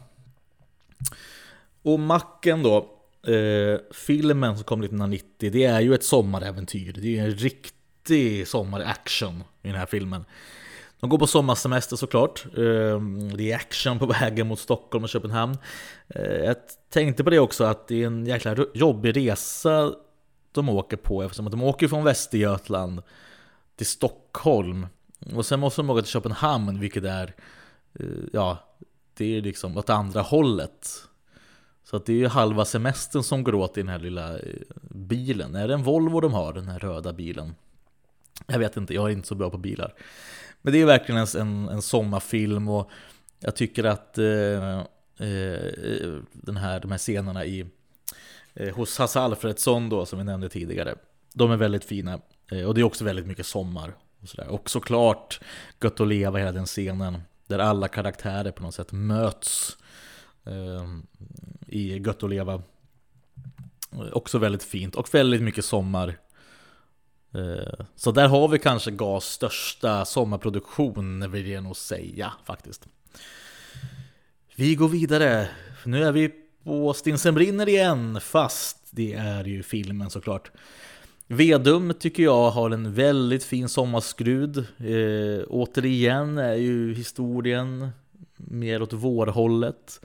[1.82, 2.96] Och macken då.
[3.32, 6.92] Eh, filmen som kom 1990, det är ju ett sommaräventyr.
[6.92, 10.24] Det är ju en riktig sommaraction i den här filmen.
[11.00, 12.44] De går på sommarsemester såklart.
[12.44, 13.00] Eh,
[13.36, 15.58] det är action på vägen mot Stockholm och Köpenhamn.
[16.08, 16.56] Eh, jag
[16.90, 19.92] tänkte på det också att det är en jäkla jobbig resa
[20.52, 23.02] de åker på eftersom att de åker från Västergötland
[23.80, 24.86] till Stockholm.
[25.34, 27.34] Och sen måste de åka till Köpenhamn vilket är,
[27.94, 28.58] eh, ja,
[29.14, 30.88] det är liksom åt andra hållet.
[31.84, 34.54] Så att det är ju halva semestern som går åt i den här lilla eh,
[34.90, 35.54] bilen.
[35.54, 37.54] Är det en Volvo de har, den här röda bilen?
[38.46, 39.94] Jag vet inte, jag är inte så bra på bilar.
[40.62, 42.90] Men det är verkligen en, en sommarfilm och
[43.38, 47.66] jag tycker att eh, eh, den här, de här scenerna i,
[48.54, 50.94] eh, hos Hasse Alfredsson då, som vi nämnde tidigare,
[51.34, 52.20] de är väldigt fina.
[52.50, 53.94] Eh, och det är också väldigt mycket sommar.
[54.22, 54.48] Och, sådär.
[54.48, 55.40] och såklart
[55.82, 59.76] Gött att leva hela den scenen, där alla karaktärer på något sätt möts
[60.44, 61.06] ehm,
[61.66, 62.62] i Gött att leva.
[63.92, 66.18] Eh, också väldigt fint och väldigt mycket sommar.
[67.34, 72.88] Eh, så där har vi kanske GAS största sommarproduktion vill jag nog säga faktiskt.
[74.56, 75.48] Vi går vidare.
[75.84, 76.30] nu är vi
[76.64, 80.50] på Stinsen brinner igen, fast det är ju filmen såklart.
[81.32, 84.58] Vedum tycker jag har en väldigt fin sommarskrud.
[84.58, 87.88] Eh, återigen är ju historien
[88.36, 90.00] mer åt vårhållet.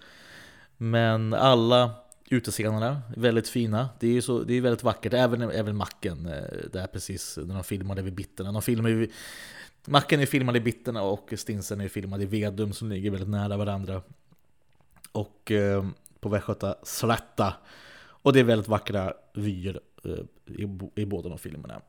[0.78, 1.92] Men alla
[2.30, 3.90] utescenerna är väldigt fina.
[4.00, 5.14] Det är ju så, det är väldigt vackert.
[5.14, 8.52] Även, även macken, eh, där precis när de filmade vid bitterna.
[8.52, 9.10] De filmade ju,
[9.86, 13.58] macken är filmad i bitterna och Stinsen är filmad i Vedum som ligger väldigt nära
[13.58, 14.02] varandra.
[15.12, 15.86] Och eh,
[16.20, 17.54] på Västgöta slätta.
[17.98, 20.12] Och det är väldigt vackra vyer eh,
[20.47, 21.81] i, i båda de filmerna.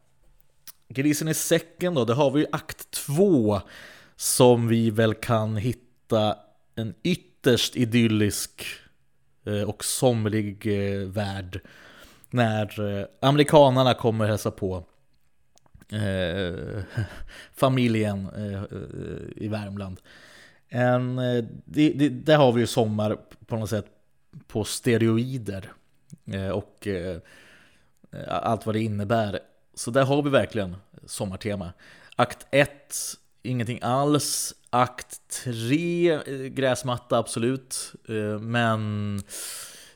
[0.88, 3.60] Grisen i säcken då, det har vi ju akt två
[4.16, 6.36] som vi väl kan hitta
[6.74, 8.64] en ytterst idyllisk
[9.44, 11.60] eh, och somrig eh, värld
[12.30, 14.84] när eh, amerikanarna kommer hälsa på
[15.92, 16.82] eh,
[17.54, 18.62] familjen eh,
[19.36, 20.00] i Värmland.
[20.68, 21.16] En,
[21.64, 23.16] det, det, där har vi ju sommar
[23.46, 23.86] på något sätt
[24.46, 25.72] på steroider
[26.52, 26.88] och
[28.16, 29.40] Eh, allt vad det innebär.
[29.74, 30.76] Så där har vi verkligen
[31.06, 31.72] sommartema.
[32.16, 32.70] Akt 1,
[33.42, 34.54] ingenting alls.
[34.70, 37.92] Akt 3, eh, gräsmatta absolut.
[38.08, 39.20] Eh, men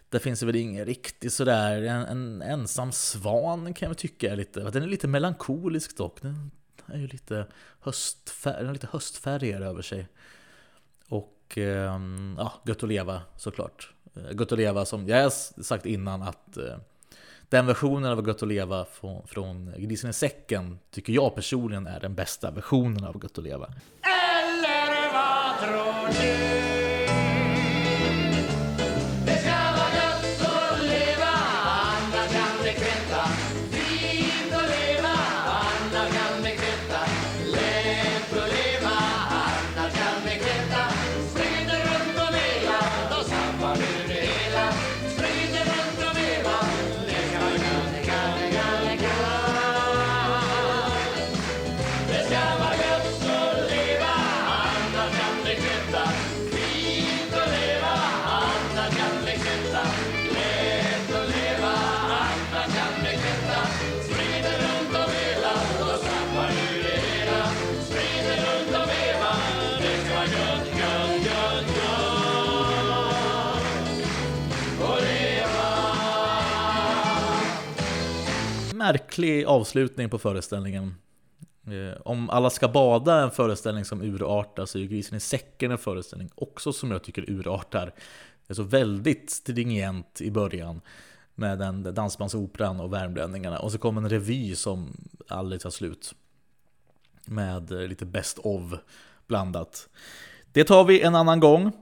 [0.09, 4.37] där finns det väl ingen riktig sådär, en, en ensam svan kan jag tycka är
[4.37, 6.23] lite, den är lite melankolisk dock.
[6.23, 6.51] Den
[6.87, 7.47] är ju lite,
[7.81, 10.09] höstfär, den har lite höstfärger över sig.
[11.09, 13.93] Och ehm, ja, gött att leva såklart.
[14.33, 16.59] Gött att leva som jag har sagt innan att
[17.51, 22.01] den versionen av Gött att leva från, från Grisen i säcken tycker jag personligen är
[22.01, 23.67] den bästa versionen av Gött att leva.
[24.03, 26.60] Eller vad tror du?
[79.11, 80.95] Märklig avslutning på föreställningen.
[81.67, 85.71] Eh, om alla ska bada, en föreställning som urartar, så är ju Grisen i säcken
[85.71, 87.87] en föreställning också som jag tycker urartar.
[88.47, 90.81] Det är så väldigt stringent i början
[91.35, 93.59] med den dansbandsoperan och värmlänningarna.
[93.59, 94.97] Och så kom en revy som
[95.29, 96.15] aldrig tar slut.
[97.27, 98.63] Med lite best of
[99.27, 99.89] blandat.
[100.53, 101.73] Det tar vi en annan gång.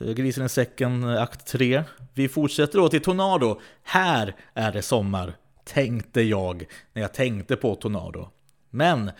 [0.00, 1.84] Eh, grisen i säcken, eh, akt 3.
[2.14, 3.60] Vi fortsätter då till Tornado.
[3.82, 8.28] Här är det sommar, tänkte jag när jag tänkte på Tornado.
[8.70, 9.10] Men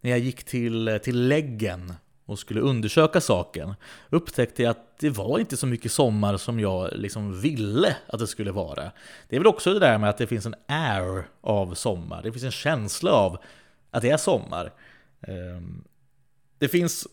[0.00, 1.92] när jag gick till, till läggen
[2.26, 3.74] och skulle undersöka saken
[4.10, 8.26] upptäckte jag att det var inte så mycket sommar som jag liksom ville att det
[8.26, 8.90] skulle vara.
[9.28, 12.22] Det är väl också det där med att det finns en air av sommar.
[12.22, 13.38] Det finns en känsla av
[13.90, 14.72] att det är sommar.
[15.20, 15.84] Ehm,
[16.58, 17.06] det finns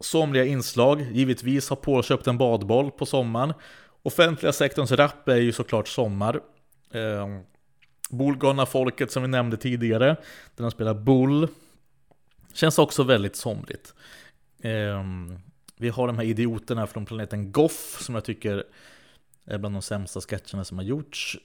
[0.00, 1.06] somliga inslag.
[1.12, 3.52] Givetvis har Paul köpt en badboll på sommaren.
[4.02, 6.40] Offentliga sektorns rap är ju såklart sommar.
[6.92, 7.40] Ehm,
[8.12, 10.06] Bolgarna folket som vi nämnde tidigare,
[10.56, 11.48] där de spelar Bull.
[12.52, 13.94] Känns också väldigt somrigt.
[14.60, 15.04] Eh,
[15.76, 18.64] vi har de här idioterna från planeten Goff som jag tycker
[19.44, 21.38] är bland de sämsta sketcherna som har gjorts.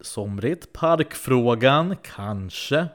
[0.00, 0.72] Somrigt.
[0.72, 2.86] Parkfrågan, kanske.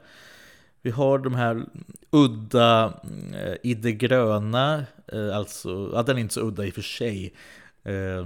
[0.82, 1.66] Vi har de här
[2.11, 3.01] udda
[3.34, 6.82] eh, i det gröna, eh, alltså, ja den är inte så udda i och för
[6.82, 7.34] sig.
[7.84, 8.26] Eh,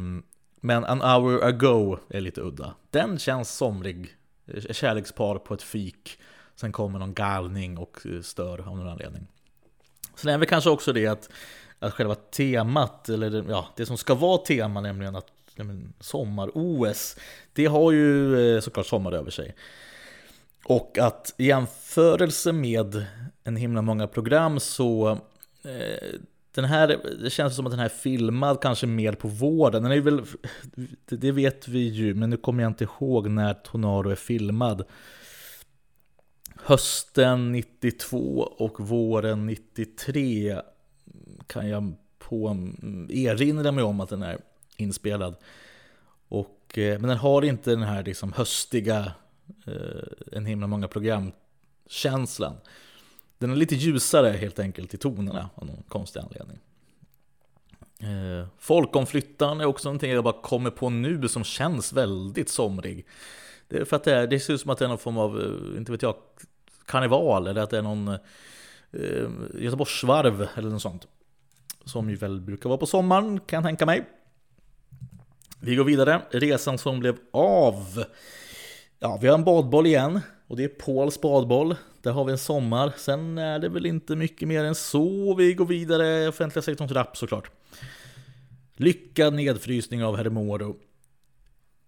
[0.62, 2.76] men An hour ago är lite udda.
[2.92, 4.17] Den känns somrig.
[4.48, 6.20] Eh, kärlekspar på ett fik.
[6.56, 9.28] Sen kommer någon galning och eh, stör av någon anledning.
[10.16, 11.30] Sen är väl kanske också det att,
[11.80, 15.32] att själva temat, eller det- ja, det som ska vara tema, nämligen att
[16.00, 17.18] sommar-OS,
[17.54, 19.56] det har ju eh, såklart sommar över sig.
[20.66, 23.06] Och att i jämförelse med
[23.44, 25.10] en himla många program så
[25.64, 26.20] eh,
[26.58, 29.84] den här, det känns som att den här är filmad kanske mer på våren.
[29.84, 30.22] Den är väl,
[31.06, 34.84] det, vet vi ju, men nu kommer jag inte ihåg när Tornado är filmad.
[36.56, 38.18] Hösten 92
[38.58, 40.62] och våren 93
[41.48, 42.58] kan jag på,
[43.10, 44.38] erinra mig om att den är
[44.78, 45.36] inspelad.
[46.28, 49.12] Och, eh, men den har inte den här liksom höstiga,
[49.68, 52.56] eh, en himla många program-känslan.
[53.38, 56.60] Den är lite ljusare helt enkelt i tonerna av någon konstig anledning.
[58.00, 63.06] Eh, Folkomflyttaren är också någonting jag bara kommer på nu som känns väldigt somrig.
[63.68, 65.18] Det är för att det, är, det ser ut som att det är någon form
[65.18, 66.16] av, eh, inte vet jag,
[66.86, 71.08] karneval eller att det är någon eh, Göteborgsvarv eller något sånt.
[71.86, 74.06] Som ju väl brukar vara på sommaren kan jag tänka mig.
[75.60, 76.22] Vi går vidare.
[76.32, 78.04] Resan som blev av.
[79.00, 80.22] Ja, vi har en badboll igen.
[80.48, 81.76] Och det är Pauls badboll.
[82.02, 82.94] Där har vi en sommar.
[82.98, 85.36] Sen är det väl inte mycket mer än så.
[85.36, 86.28] Vi går vidare.
[86.28, 87.52] Offentliga sektorns rapp såklart.
[88.76, 90.76] Lyckad nedfrysning av Hermoro.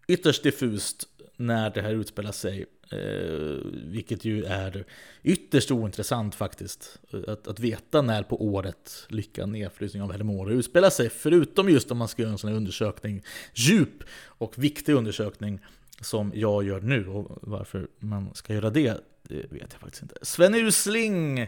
[0.07, 2.65] Ytterst diffust när det här utspelar sig.
[2.91, 4.85] Eh, vilket ju är
[5.23, 6.99] ytterst ointressant faktiskt.
[7.27, 11.09] Att, att veta när på året lyckad nedfrysning av Hermoro utspelar sig.
[11.09, 13.23] Förutom just om man ska göra en sån här undersökning.
[13.53, 15.59] Djup och viktig undersökning
[16.01, 17.07] som jag gör nu.
[17.07, 20.15] Och varför man ska göra det, det vet jag faktiskt inte.
[20.21, 21.39] Sven Usling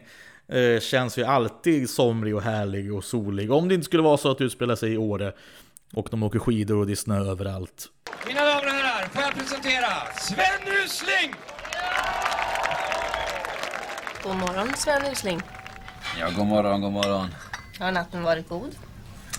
[0.47, 3.52] eh, känns ju alltid somrig och härlig och solig.
[3.52, 5.34] Om det inte skulle vara så att det utspelar sig i Åre
[5.93, 7.88] och de åker skidor och det är snö överallt.
[8.28, 9.88] Mina damer och herrar, får jag presentera
[10.20, 11.36] Sven Rysling!
[14.24, 15.41] God morgon Sven Usling.
[16.20, 17.28] Ja, god morgon, god morgon.
[17.80, 18.76] Har natten varit god?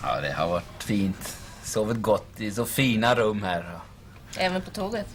[0.01, 1.37] Ja, det har varit fint.
[1.63, 3.79] Sovit gott i så fina rum här.
[4.37, 5.07] Även på tåget?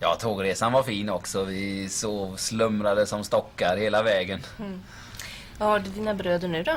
[0.00, 1.44] Ja, tågresan var fin också.
[1.44, 4.40] Vi sov slumrade som stockar hela vägen.
[5.58, 6.76] Vad har du dina bröder nu då?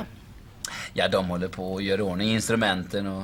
[0.93, 3.23] Ja, de håller på och gör i ordning instrumenten och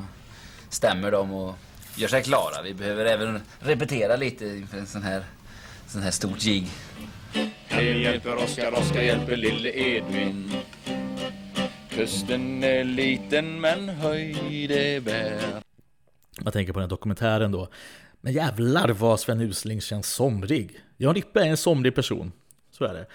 [0.69, 1.55] stämmer dem och
[1.95, 2.61] gör sig klara.
[2.63, 5.23] Vi behöver även repetera lite inför en sån här,
[5.87, 6.67] sån här stort gig.
[7.67, 10.51] En hjälper Oskar, Oskar hjälper lille Edvin.
[11.89, 15.41] Kusten är liten men höjd är bär.
[16.43, 17.67] Jag tänker på den här dokumentären då.
[18.25, 20.79] Men jävlar vad Sven Usling känns somrig.
[20.97, 22.31] Jan Rippe är en somrig person.
[22.71, 23.05] Så är det.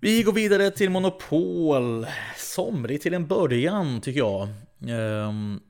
[0.00, 2.06] Vi går vidare till Monopol.
[2.36, 4.48] Somrig till en början tycker jag.
[4.88, 5.60] Ehm,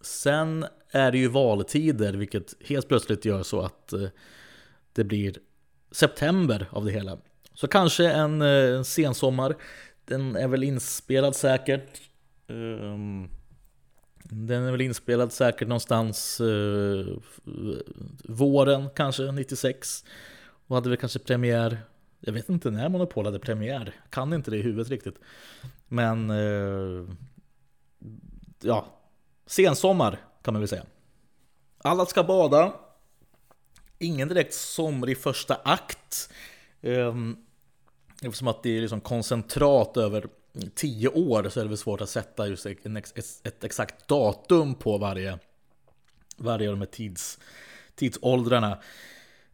[0.00, 4.08] sen är det ju valtider vilket helt plötsligt gör så att eh,
[4.92, 5.36] det blir
[5.90, 7.18] september av det hela.
[7.54, 9.56] Så kanske en eh, en sensommar.
[10.04, 12.00] Den är väl inspelad säkert.
[12.48, 13.28] Ehm,
[14.30, 17.16] den är väl inspelad säkert någonstans eh,
[18.24, 20.04] våren kanske 96.
[20.66, 21.78] Och hade väl kanske premiär,
[22.20, 23.94] jag vet inte när Monopol hade premiär.
[24.10, 25.18] Kan inte det i huvudet riktigt.
[25.88, 27.08] Men eh,
[28.60, 28.86] ja,
[29.46, 30.84] sensommar kan man väl säga.
[31.78, 32.72] Alla ska bada.
[33.98, 36.32] Ingen direkt somrig första akt.
[36.80, 37.14] Eh,
[38.22, 40.26] eftersom att det är liksom koncentrat över
[40.74, 42.86] tio år så är det väl svårt att sätta just ett,
[43.44, 45.38] ett exakt datum på varje,
[46.36, 47.38] varje av de här tids,
[47.94, 48.78] tidsåldrarna.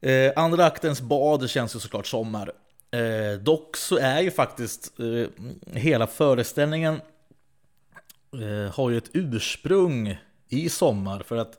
[0.01, 2.53] Eh, andra aktens bad känns ju såklart sommar.
[2.90, 5.44] Eh, dock så är ju faktiskt eh,
[5.74, 7.01] hela föreställningen
[8.32, 11.59] eh, har ju ett ursprung i sommar för att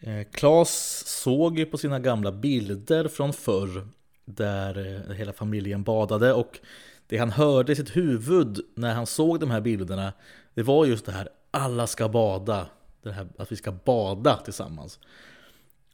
[0.00, 3.88] eh, Klas såg ju på sina gamla bilder från förr
[4.24, 6.58] där eh, hela familjen badade och
[7.06, 10.12] det han hörde i sitt huvud när han såg de här bilderna
[10.54, 12.66] det var just det här alla ska bada,
[13.02, 14.98] det här att vi ska bada tillsammans.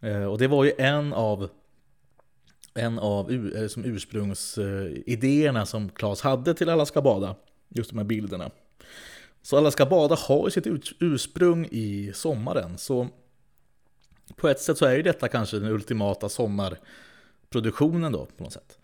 [0.00, 1.50] Eh, och det var ju en av
[2.74, 7.36] en av eh, som ursprungsidéerna som Klas hade till Alla ska bada,
[7.68, 8.50] just de här bilderna.
[9.42, 13.08] Så Alla ska bada har ju sitt ursprung i sommaren, så
[14.36, 18.78] på ett sätt så är ju detta kanske den ultimata sommarproduktionen då på något sätt.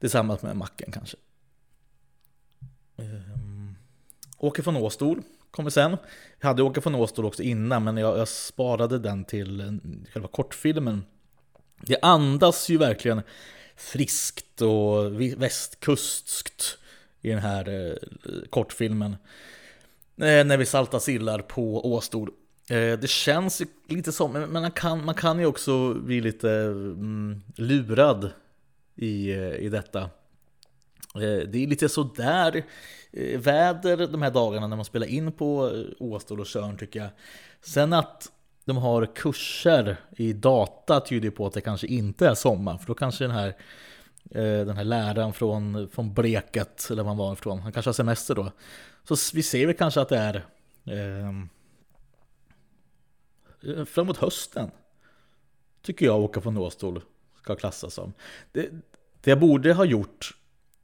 [0.00, 1.16] Tillsammans med Macken kanske.
[2.98, 3.76] Um,
[4.38, 5.96] Åke von Åstol kommer sen.
[6.40, 9.72] Jag hade Åke von Åstol också innan men jag, jag sparade den till eh,
[10.12, 11.04] själva kortfilmen.
[11.80, 13.22] Det andas ju verkligen
[13.76, 16.78] friskt och västkustskt
[17.20, 17.96] i den här eh,
[18.50, 19.16] kortfilmen.
[20.16, 22.30] Eh, när vi saltar sillar på Åstol.
[22.70, 26.50] Eh, det känns ju lite som, men man kan, man kan ju också bli lite
[26.50, 28.30] mm, lurad
[28.94, 30.10] i, eh, i detta.
[31.22, 32.64] Eh, det är lite sådär
[33.12, 37.00] eh, väder de här dagarna när man spelar in på eh, Åstol och Tjörn tycker
[37.00, 37.08] jag.
[37.60, 38.32] Sen att
[38.64, 42.78] de har kurser i data tyder på att det kanske inte är sommar.
[42.78, 43.56] För då kanske den här,
[44.64, 48.34] den här läraren från, från Bleket, eller var han var ifrån, han kanske har semester
[48.34, 48.52] då.
[49.04, 50.44] Så vi ser väl kanske att det är
[50.86, 51.32] eh,
[53.84, 54.70] framåt hösten.
[55.82, 57.02] Tycker jag åka från Åstol
[57.38, 58.12] ska klassas som.
[58.52, 58.70] Det,
[59.20, 60.34] det jag borde ha gjort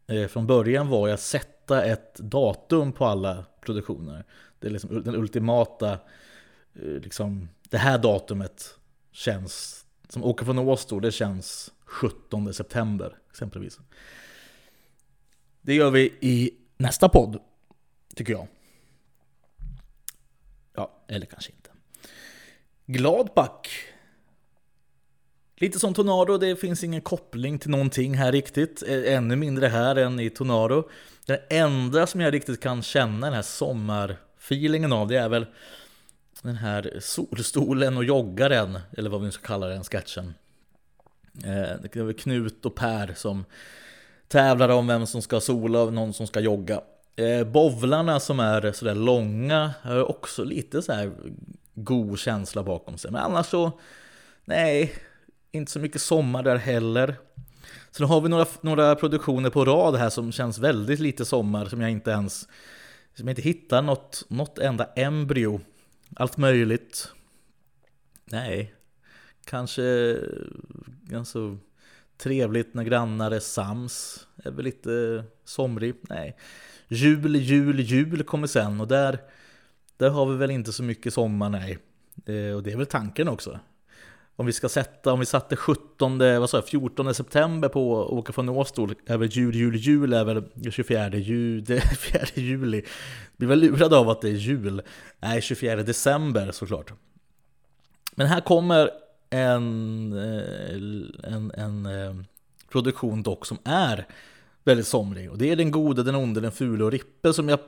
[0.07, 4.25] Eh, från början var ju att sätta ett datum på alla produktioner.
[4.59, 5.93] Det är liksom den ultimata,
[6.75, 8.79] eh, liksom, det här datumet
[9.13, 13.81] känns, som åka från Åstol, det känns 17 september exempelvis.
[15.61, 17.41] Det gör vi i nästa podd,
[18.15, 18.47] tycker jag.
[20.75, 21.71] Ja, eller kanske inte.
[22.87, 23.69] Gladback.
[25.57, 28.83] Lite som Tornado, det finns ingen koppling till någonting här riktigt.
[28.87, 30.89] Eh, ännu mindre här än i Tornado.
[31.27, 35.47] Det enda som jag riktigt kan känna den här sommarfeelingen av, det är väl
[36.43, 40.35] den här solstolen och joggaren, eller vad vi nu ska kalla den sketchen.
[41.45, 43.45] Eh, det är väl Knut och Per som
[44.29, 46.81] tävlar om vem som ska sola och någon som ska jogga.
[47.17, 51.13] Eh, Bovlarna som är sådär långa har också lite så här
[51.75, 53.11] god känsla bakom sig.
[53.11, 53.73] Men annars så,
[54.45, 54.93] nej,
[55.55, 57.17] inte så mycket sommar där heller.
[57.91, 61.67] Så nu har vi några, några produktioner på rad här som känns väldigt lite sommar
[61.67, 62.49] som jag inte ens,
[63.15, 65.61] som jag inte hittar något, något enda embryo.
[66.17, 67.13] Allt möjligt.
[68.25, 68.75] Nej,
[69.45, 70.17] kanske
[71.15, 71.59] alltså,
[72.17, 74.27] trevligt när grannar är sams.
[74.45, 75.95] Är väl lite somrig.
[76.09, 76.37] Nej.
[76.89, 79.19] Jul, jul, jul kommer sen och där,
[79.97, 81.79] där har vi väl inte så mycket sommar, nej.
[82.27, 83.61] Eh, och det är väl tanken också.
[84.37, 88.11] Om vi ska sätta, om vi satte 17, vad sa jag, 14 september på att
[88.11, 92.83] åka från Åstol, är väl jul, jul, jul är väl 24 juli, 4 juli.
[93.37, 94.83] Blir väl lurad av att det är jul.
[95.21, 96.93] Nej, 24 december såklart.
[98.15, 98.91] Men här kommer
[99.31, 102.15] en, eh, en, en eh,
[102.73, 104.07] produktion dock som är
[104.65, 105.31] väldigt somrig.
[105.31, 107.59] Och det är Den gode, den onde, den fule och Rippe som jag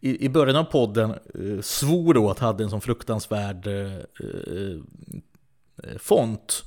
[0.00, 4.78] i, i början av podden eh, svor åt hade en sån fruktansvärd eh, eh
[5.82, 6.64] Eh, font.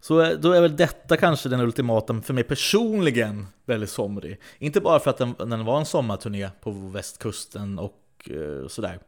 [0.00, 4.40] Så eh, då är väl detta kanske den ultimata, för mig personligen, väldigt somrig.
[4.58, 8.98] Inte bara för att den, den var en sommarturné på västkusten och eh, sådär.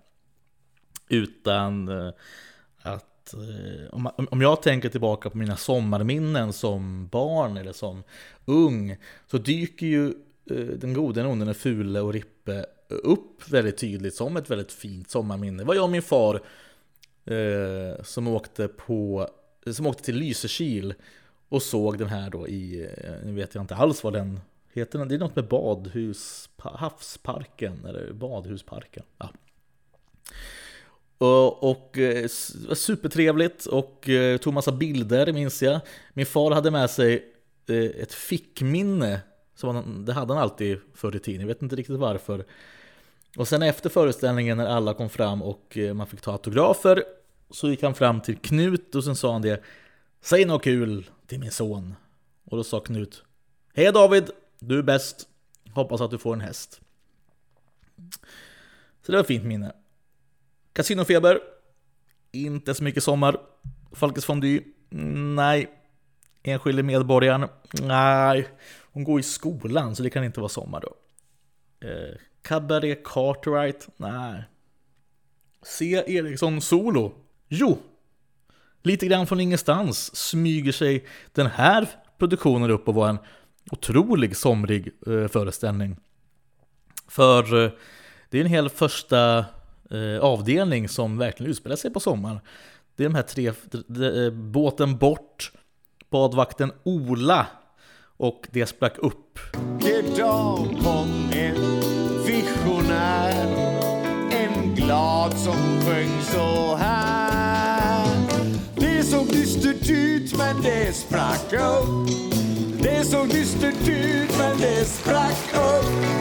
[1.09, 2.13] Utan eh,
[2.83, 8.03] att eh, om, om jag tänker tillbaka på mina sommarminnen som barn eller som
[8.45, 8.97] ung
[9.27, 10.07] så dyker ju
[10.51, 14.73] eh, den gode, den onde, den fule och Rippe upp väldigt tydligt som ett väldigt
[14.73, 15.63] fint sommarminne.
[15.63, 16.41] Det var jag och min far
[17.25, 19.29] eh, som åkte på
[19.71, 20.95] som åkte till Lysekil
[21.49, 24.41] och såg den här då i, eh, nu vet jag inte alls vad den
[24.73, 29.03] heter, den- det är något med badhus, havsparken eller badhusparken.
[29.19, 29.29] Ja.
[31.19, 32.27] Och, och eh,
[32.75, 35.81] supertrevligt och eh, tog massa bilder minns jag.
[36.13, 37.29] Min far hade med sig
[37.97, 39.21] ett fickminne,
[39.55, 42.45] som han, det hade han alltid förr i tiden, jag vet inte riktigt varför.
[43.37, 47.05] Och sen efter föreställningen när alla kom fram och eh, man fick ta autografer
[47.51, 49.63] så gick han fram till Knut och sen sa han det
[50.21, 51.95] Säg något kul till min son.
[52.45, 53.25] Och då sa Knut
[53.75, 55.29] Hej David, du är bäst.
[55.71, 56.81] Hoppas att du får en häst.
[59.03, 59.73] Så det var ett fint minne.
[60.73, 61.41] Casinofeber.
[62.33, 63.41] Inte så mycket sommar.
[63.93, 64.61] Falkes Fondue.
[65.35, 65.71] Nej.
[66.43, 67.49] Enskilde medborgaren.
[67.83, 68.49] Nej.
[68.93, 70.95] Hon går i skolan så det kan inte vara sommar då.
[71.89, 73.89] Eh, Cabaret Cartwright?
[73.97, 74.45] Nej.
[75.63, 76.05] C.
[76.07, 77.13] Eriksson Solo?
[77.49, 77.79] Jo!
[78.83, 81.89] Lite grann från ingenstans smyger sig den här
[82.19, 83.19] produktionen upp och var en
[83.71, 85.97] otrolig somrig eh, föreställning.
[87.09, 87.71] För eh,
[88.31, 89.39] det är en hel första
[89.91, 92.41] eh, avdelning som verkligen utspelar sig på sommaren.
[92.97, 93.53] Det är de här tre,
[93.87, 95.53] de, eh, båten bort,
[96.11, 97.47] badvakten Ola
[98.17, 99.39] och det sprack upp
[103.03, 103.47] här
[104.31, 108.09] en glad som sjöng så här
[108.75, 112.09] Det såg dystert ut men det sprack upp
[112.83, 116.13] Det såg dystert ut men det sprack upp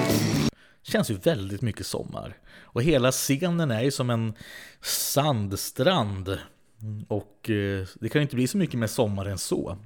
[0.91, 2.37] känns ju väldigt mycket sommar.
[2.63, 4.33] Och hela scenen är ju som en
[4.81, 6.37] sandstrand.
[7.07, 9.77] Och eh, det kan ju inte bli så mycket mer sommar än så.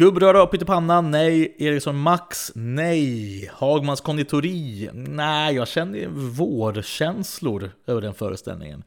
[0.00, 1.54] Gubbröra och pyttipanna, nej.
[1.58, 3.50] Eriksson Max, nej.
[3.52, 5.54] Hagmans konditori, nej.
[5.54, 8.82] Jag känner vårkänslor över den föreställningen.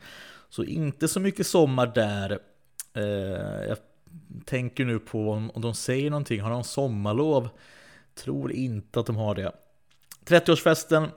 [0.49, 2.39] Så inte så mycket sommar där.
[2.93, 3.77] Eh, jag
[4.45, 6.41] tänker nu på om om de säger någonting.
[6.41, 7.49] Har de sommarlov?
[8.15, 9.51] Tror inte att de har det.
[10.25, 11.07] 30-årsfesten.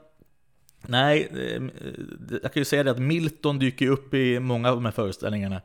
[0.86, 1.62] Nej, eh,
[2.42, 5.60] jag kan ju säga det att Milton dyker upp i många av de här föreställningarna.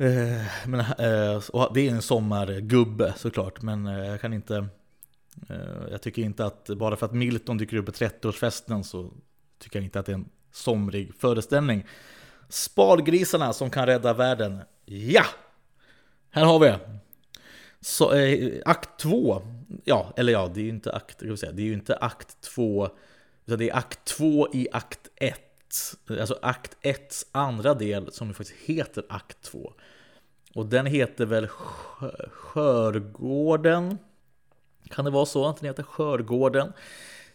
[0.00, 4.56] Eh, Men, eh, och det är en sommargubbe såklart, men eh, jag kan inte...
[5.48, 9.10] Eh, jag tycker inte att bara för att Milton dyker upp på 30-årsfesten så
[9.58, 11.84] tycker jag inte att det är en somrig föreställning.
[12.48, 14.60] Spargrisarna som kan rädda världen.
[14.84, 15.24] Ja!
[16.30, 16.80] Här har vi det.
[17.80, 19.42] Så, eh, akt 2,
[19.84, 22.40] ja, eller ja, det är ju inte akt, jag säga, det är ju inte akt
[22.40, 22.88] 2,
[23.46, 25.40] utan det är akt 2 i akt 1.
[26.08, 29.72] Alltså akt 1 andra del som faktiskt heter akt 2.
[30.54, 31.48] Och den heter väl
[32.30, 33.98] Skörgården?
[34.90, 36.72] Kan det vara så att den heter Skörgården?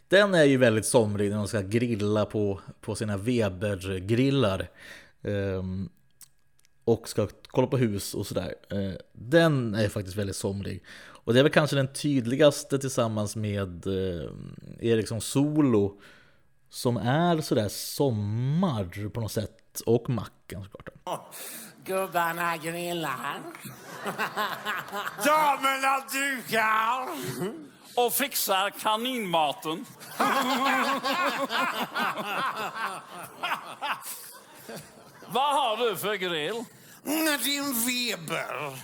[0.07, 4.67] Den är ju väldigt somrig när de ska grilla på, på sina Weber-grillar.
[5.21, 5.89] Ehm,
[6.83, 8.55] och ska kolla på hus och sådär.
[8.69, 10.83] Eh, den är faktiskt väldigt somrig.
[10.97, 14.29] Och det är väl kanske den tydligaste tillsammans med eh,
[14.79, 16.01] Eriksson Solo.
[16.69, 19.81] Som är sådär sommar på något sätt.
[19.85, 21.35] Och Macken såklart.
[21.85, 23.39] Gubbarna grillar.
[25.25, 27.07] Damerna dukar.
[27.95, 29.85] Och fixar kaninmaten.
[35.27, 36.63] Vad har du för grill?
[37.05, 38.79] Mm, Din Weber.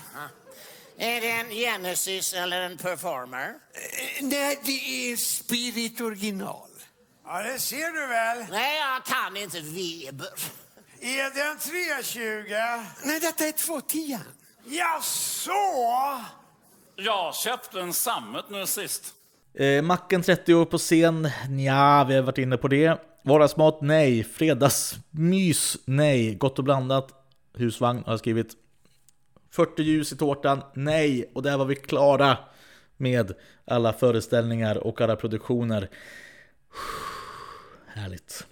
[0.98, 3.48] Är det en Genesis eller en Performer?
[3.50, 6.70] Eh, Nej, det är Spirit original.
[7.28, 8.46] Ja, det ser du väl.
[8.52, 10.28] Nej, jag kan inte Weber.
[11.02, 12.54] Är det en 320?
[13.06, 14.20] Nej, detta är 210.
[14.66, 16.22] Ja, så.
[16.96, 19.14] Jag köpte en Sammet nu sist.
[19.54, 21.30] Eh, macken 30 år på scen?
[21.50, 23.02] Nja, vi har varit inne på det.
[23.24, 23.82] Vardagsmat?
[23.82, 24.24] Nej.
[24.24, 25.78] Fredagsmys?
[25.86, 26.36] Nej.
[26.36, 27.08] Gott och blandat?
[27.58, 28.54] Husvagn har jag skrivit.
[29.52, 30.62] 40 ljus i tårtan?
[30.74, 31.32] Nej.
[31.36, 32.38] Och där var vi klara
[32.98, 33.34] med
[33.68, 35.90] alla föreställningar och alla produktioner.
[37.96, 38.48] Härligt.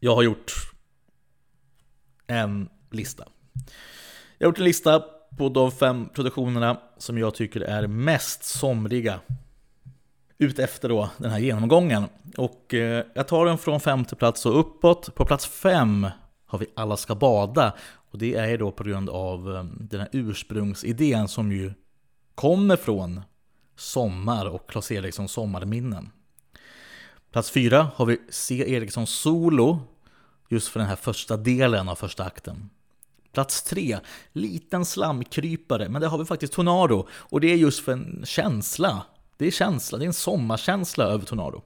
[0.00, 0.52] Jag har gjort
[2.26, 3.24] en lista.
[4.38, 5.04] Jag har gjort en lista
[5.38, 9.20] på de fem produktionerna som jag tycker är mest somriga
[10.38, 12.04] utefter då den här genomgången.
[12.36, 15.14] Och eh, jag tar den från femte plats och uppåt.
[15.14, 16.06] På plats fem
[16.46, 17.74] har vi Alla ska bada.
[18.10, 21.72] Och det är då på grund av eh, den här ursprungsidén som ju
[22.34, 23.20] kommer från
[23.76, 26.10] Sommar och Claes Erikssons sommarminnen.
[27.32, 28.74] Plats fyra har vi C.
[28.74, 29.80] Eriksson solo,
[30.48, 32.70] just för den här första delen av första akten.
[33.32, 33.98] Plats tre,
[34.32, 37.06] liten slamkrypare, men det har vi faktiskt Tornado.
[37.12, 39.02] Och det är just för en känsla.
[39.36, 41.62] Det är känsla, det är en sommarkänsla över Tornado.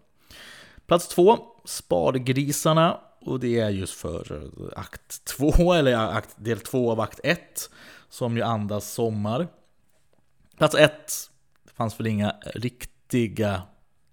[0.87, 3.01] Plats två, Spargrisarna.
[3.21, 7.71] Och det är just för eh, akt två, eller akt, del två av akt ett.
[8.09, 9.49] Som ju andas sommar.
[10.59, 11.13] Plats ett,
[11.65, 13.63] det fanns väl inga riktiga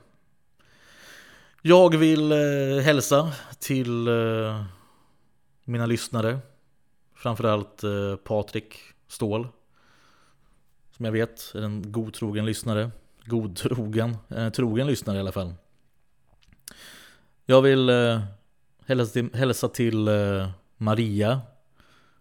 [1.63, 4.65] Jag vill eh, hälsa till eh,
[5.65, 6.39] mina lyssnare.
[7.15, 9.49] Framförallt eh, Patrik Ståhl.
[10.97, 12.91] Som jag vet är en godtrogen lyssnare.
[13.25, 15.55] Godtrogen, eh, trogen lyssnare i alla fall.
[17.47, 18.21] Jag vill eh,
[18.87, 21.41] hälsa till, hälsa till eh, Maria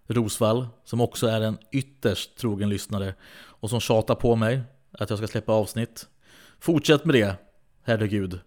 [0.08, 5.20] Rosvall som också är en ytterst trogen lyssnare och som tjatar på mig att jag
[5.20, 6.08] ska släppa avsnitt.
[6.60, 7.36] Fortsätt med det,
[7.84, 8.40] herregud.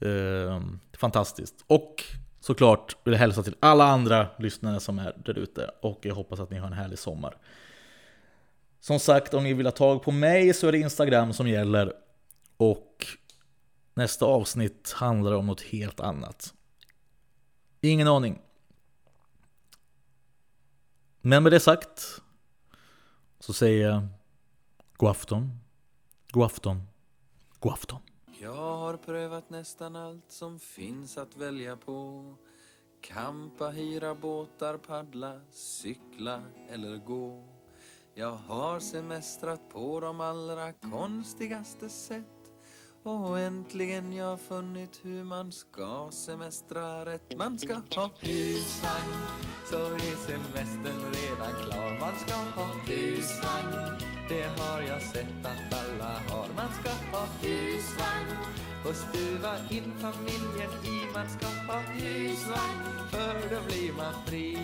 [0.00, 0.62] Eh,
[0.98, 1.64] fantastiskt.
[1.66, 2.04] Och
[2.46, 6.40] såklart vill jag hälsa till alla andra lyssnare som är där ute och jag hoppas
[6.40, 7.36] att ni har en härlig sommar.
[8.80, 11.92] Som sagt, om ni vill ha tag på mig så är det Instagram som gäller
[12.56, 13.06] och
[13.94, 16.54] nästa avsnitt handlar om något helt annat.
[17.80, 18.42] Ingen aning.
[21.20, 22.22] Men med det sagt
[23.40, 24.06] så säger jag
[24.96, 25.60] god afton,
[26.30, 26.82] god afton,
[27.58, 28.00] god afton.
[28.46, 32.24] Jag har prövat nästan allt som finns att välja på.
[33.00, 37.44] Kampa, hyra båtar, paddla, cykla eller gå.
[38.14, 42.35] Jag har semestrat på de allra konstigaste sätt.
[43.06, 47.38] Och äntligen jag funnit hur man ska semestra rätt.
[47.38, 49.14] Man ska ha husvagn,
[49.70, 52.00] så är semestern redan klar.
[52.00, 56.48] Man ska ha husvagn, det har jag sett att alla har.
[56.56, 58.36] Man ska ha husvagn
[58.88, 61.12] och stuva in familjen i.
[61.14, 64.58] Man ska ha husvagn, för då blir man fri.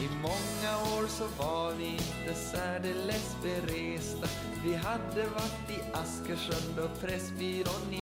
[0.00, 4.28] I många år så var vi inte särdeles beresta.
[4.64, 7.96] Vi hade varit i Askersund och Pressbyrån i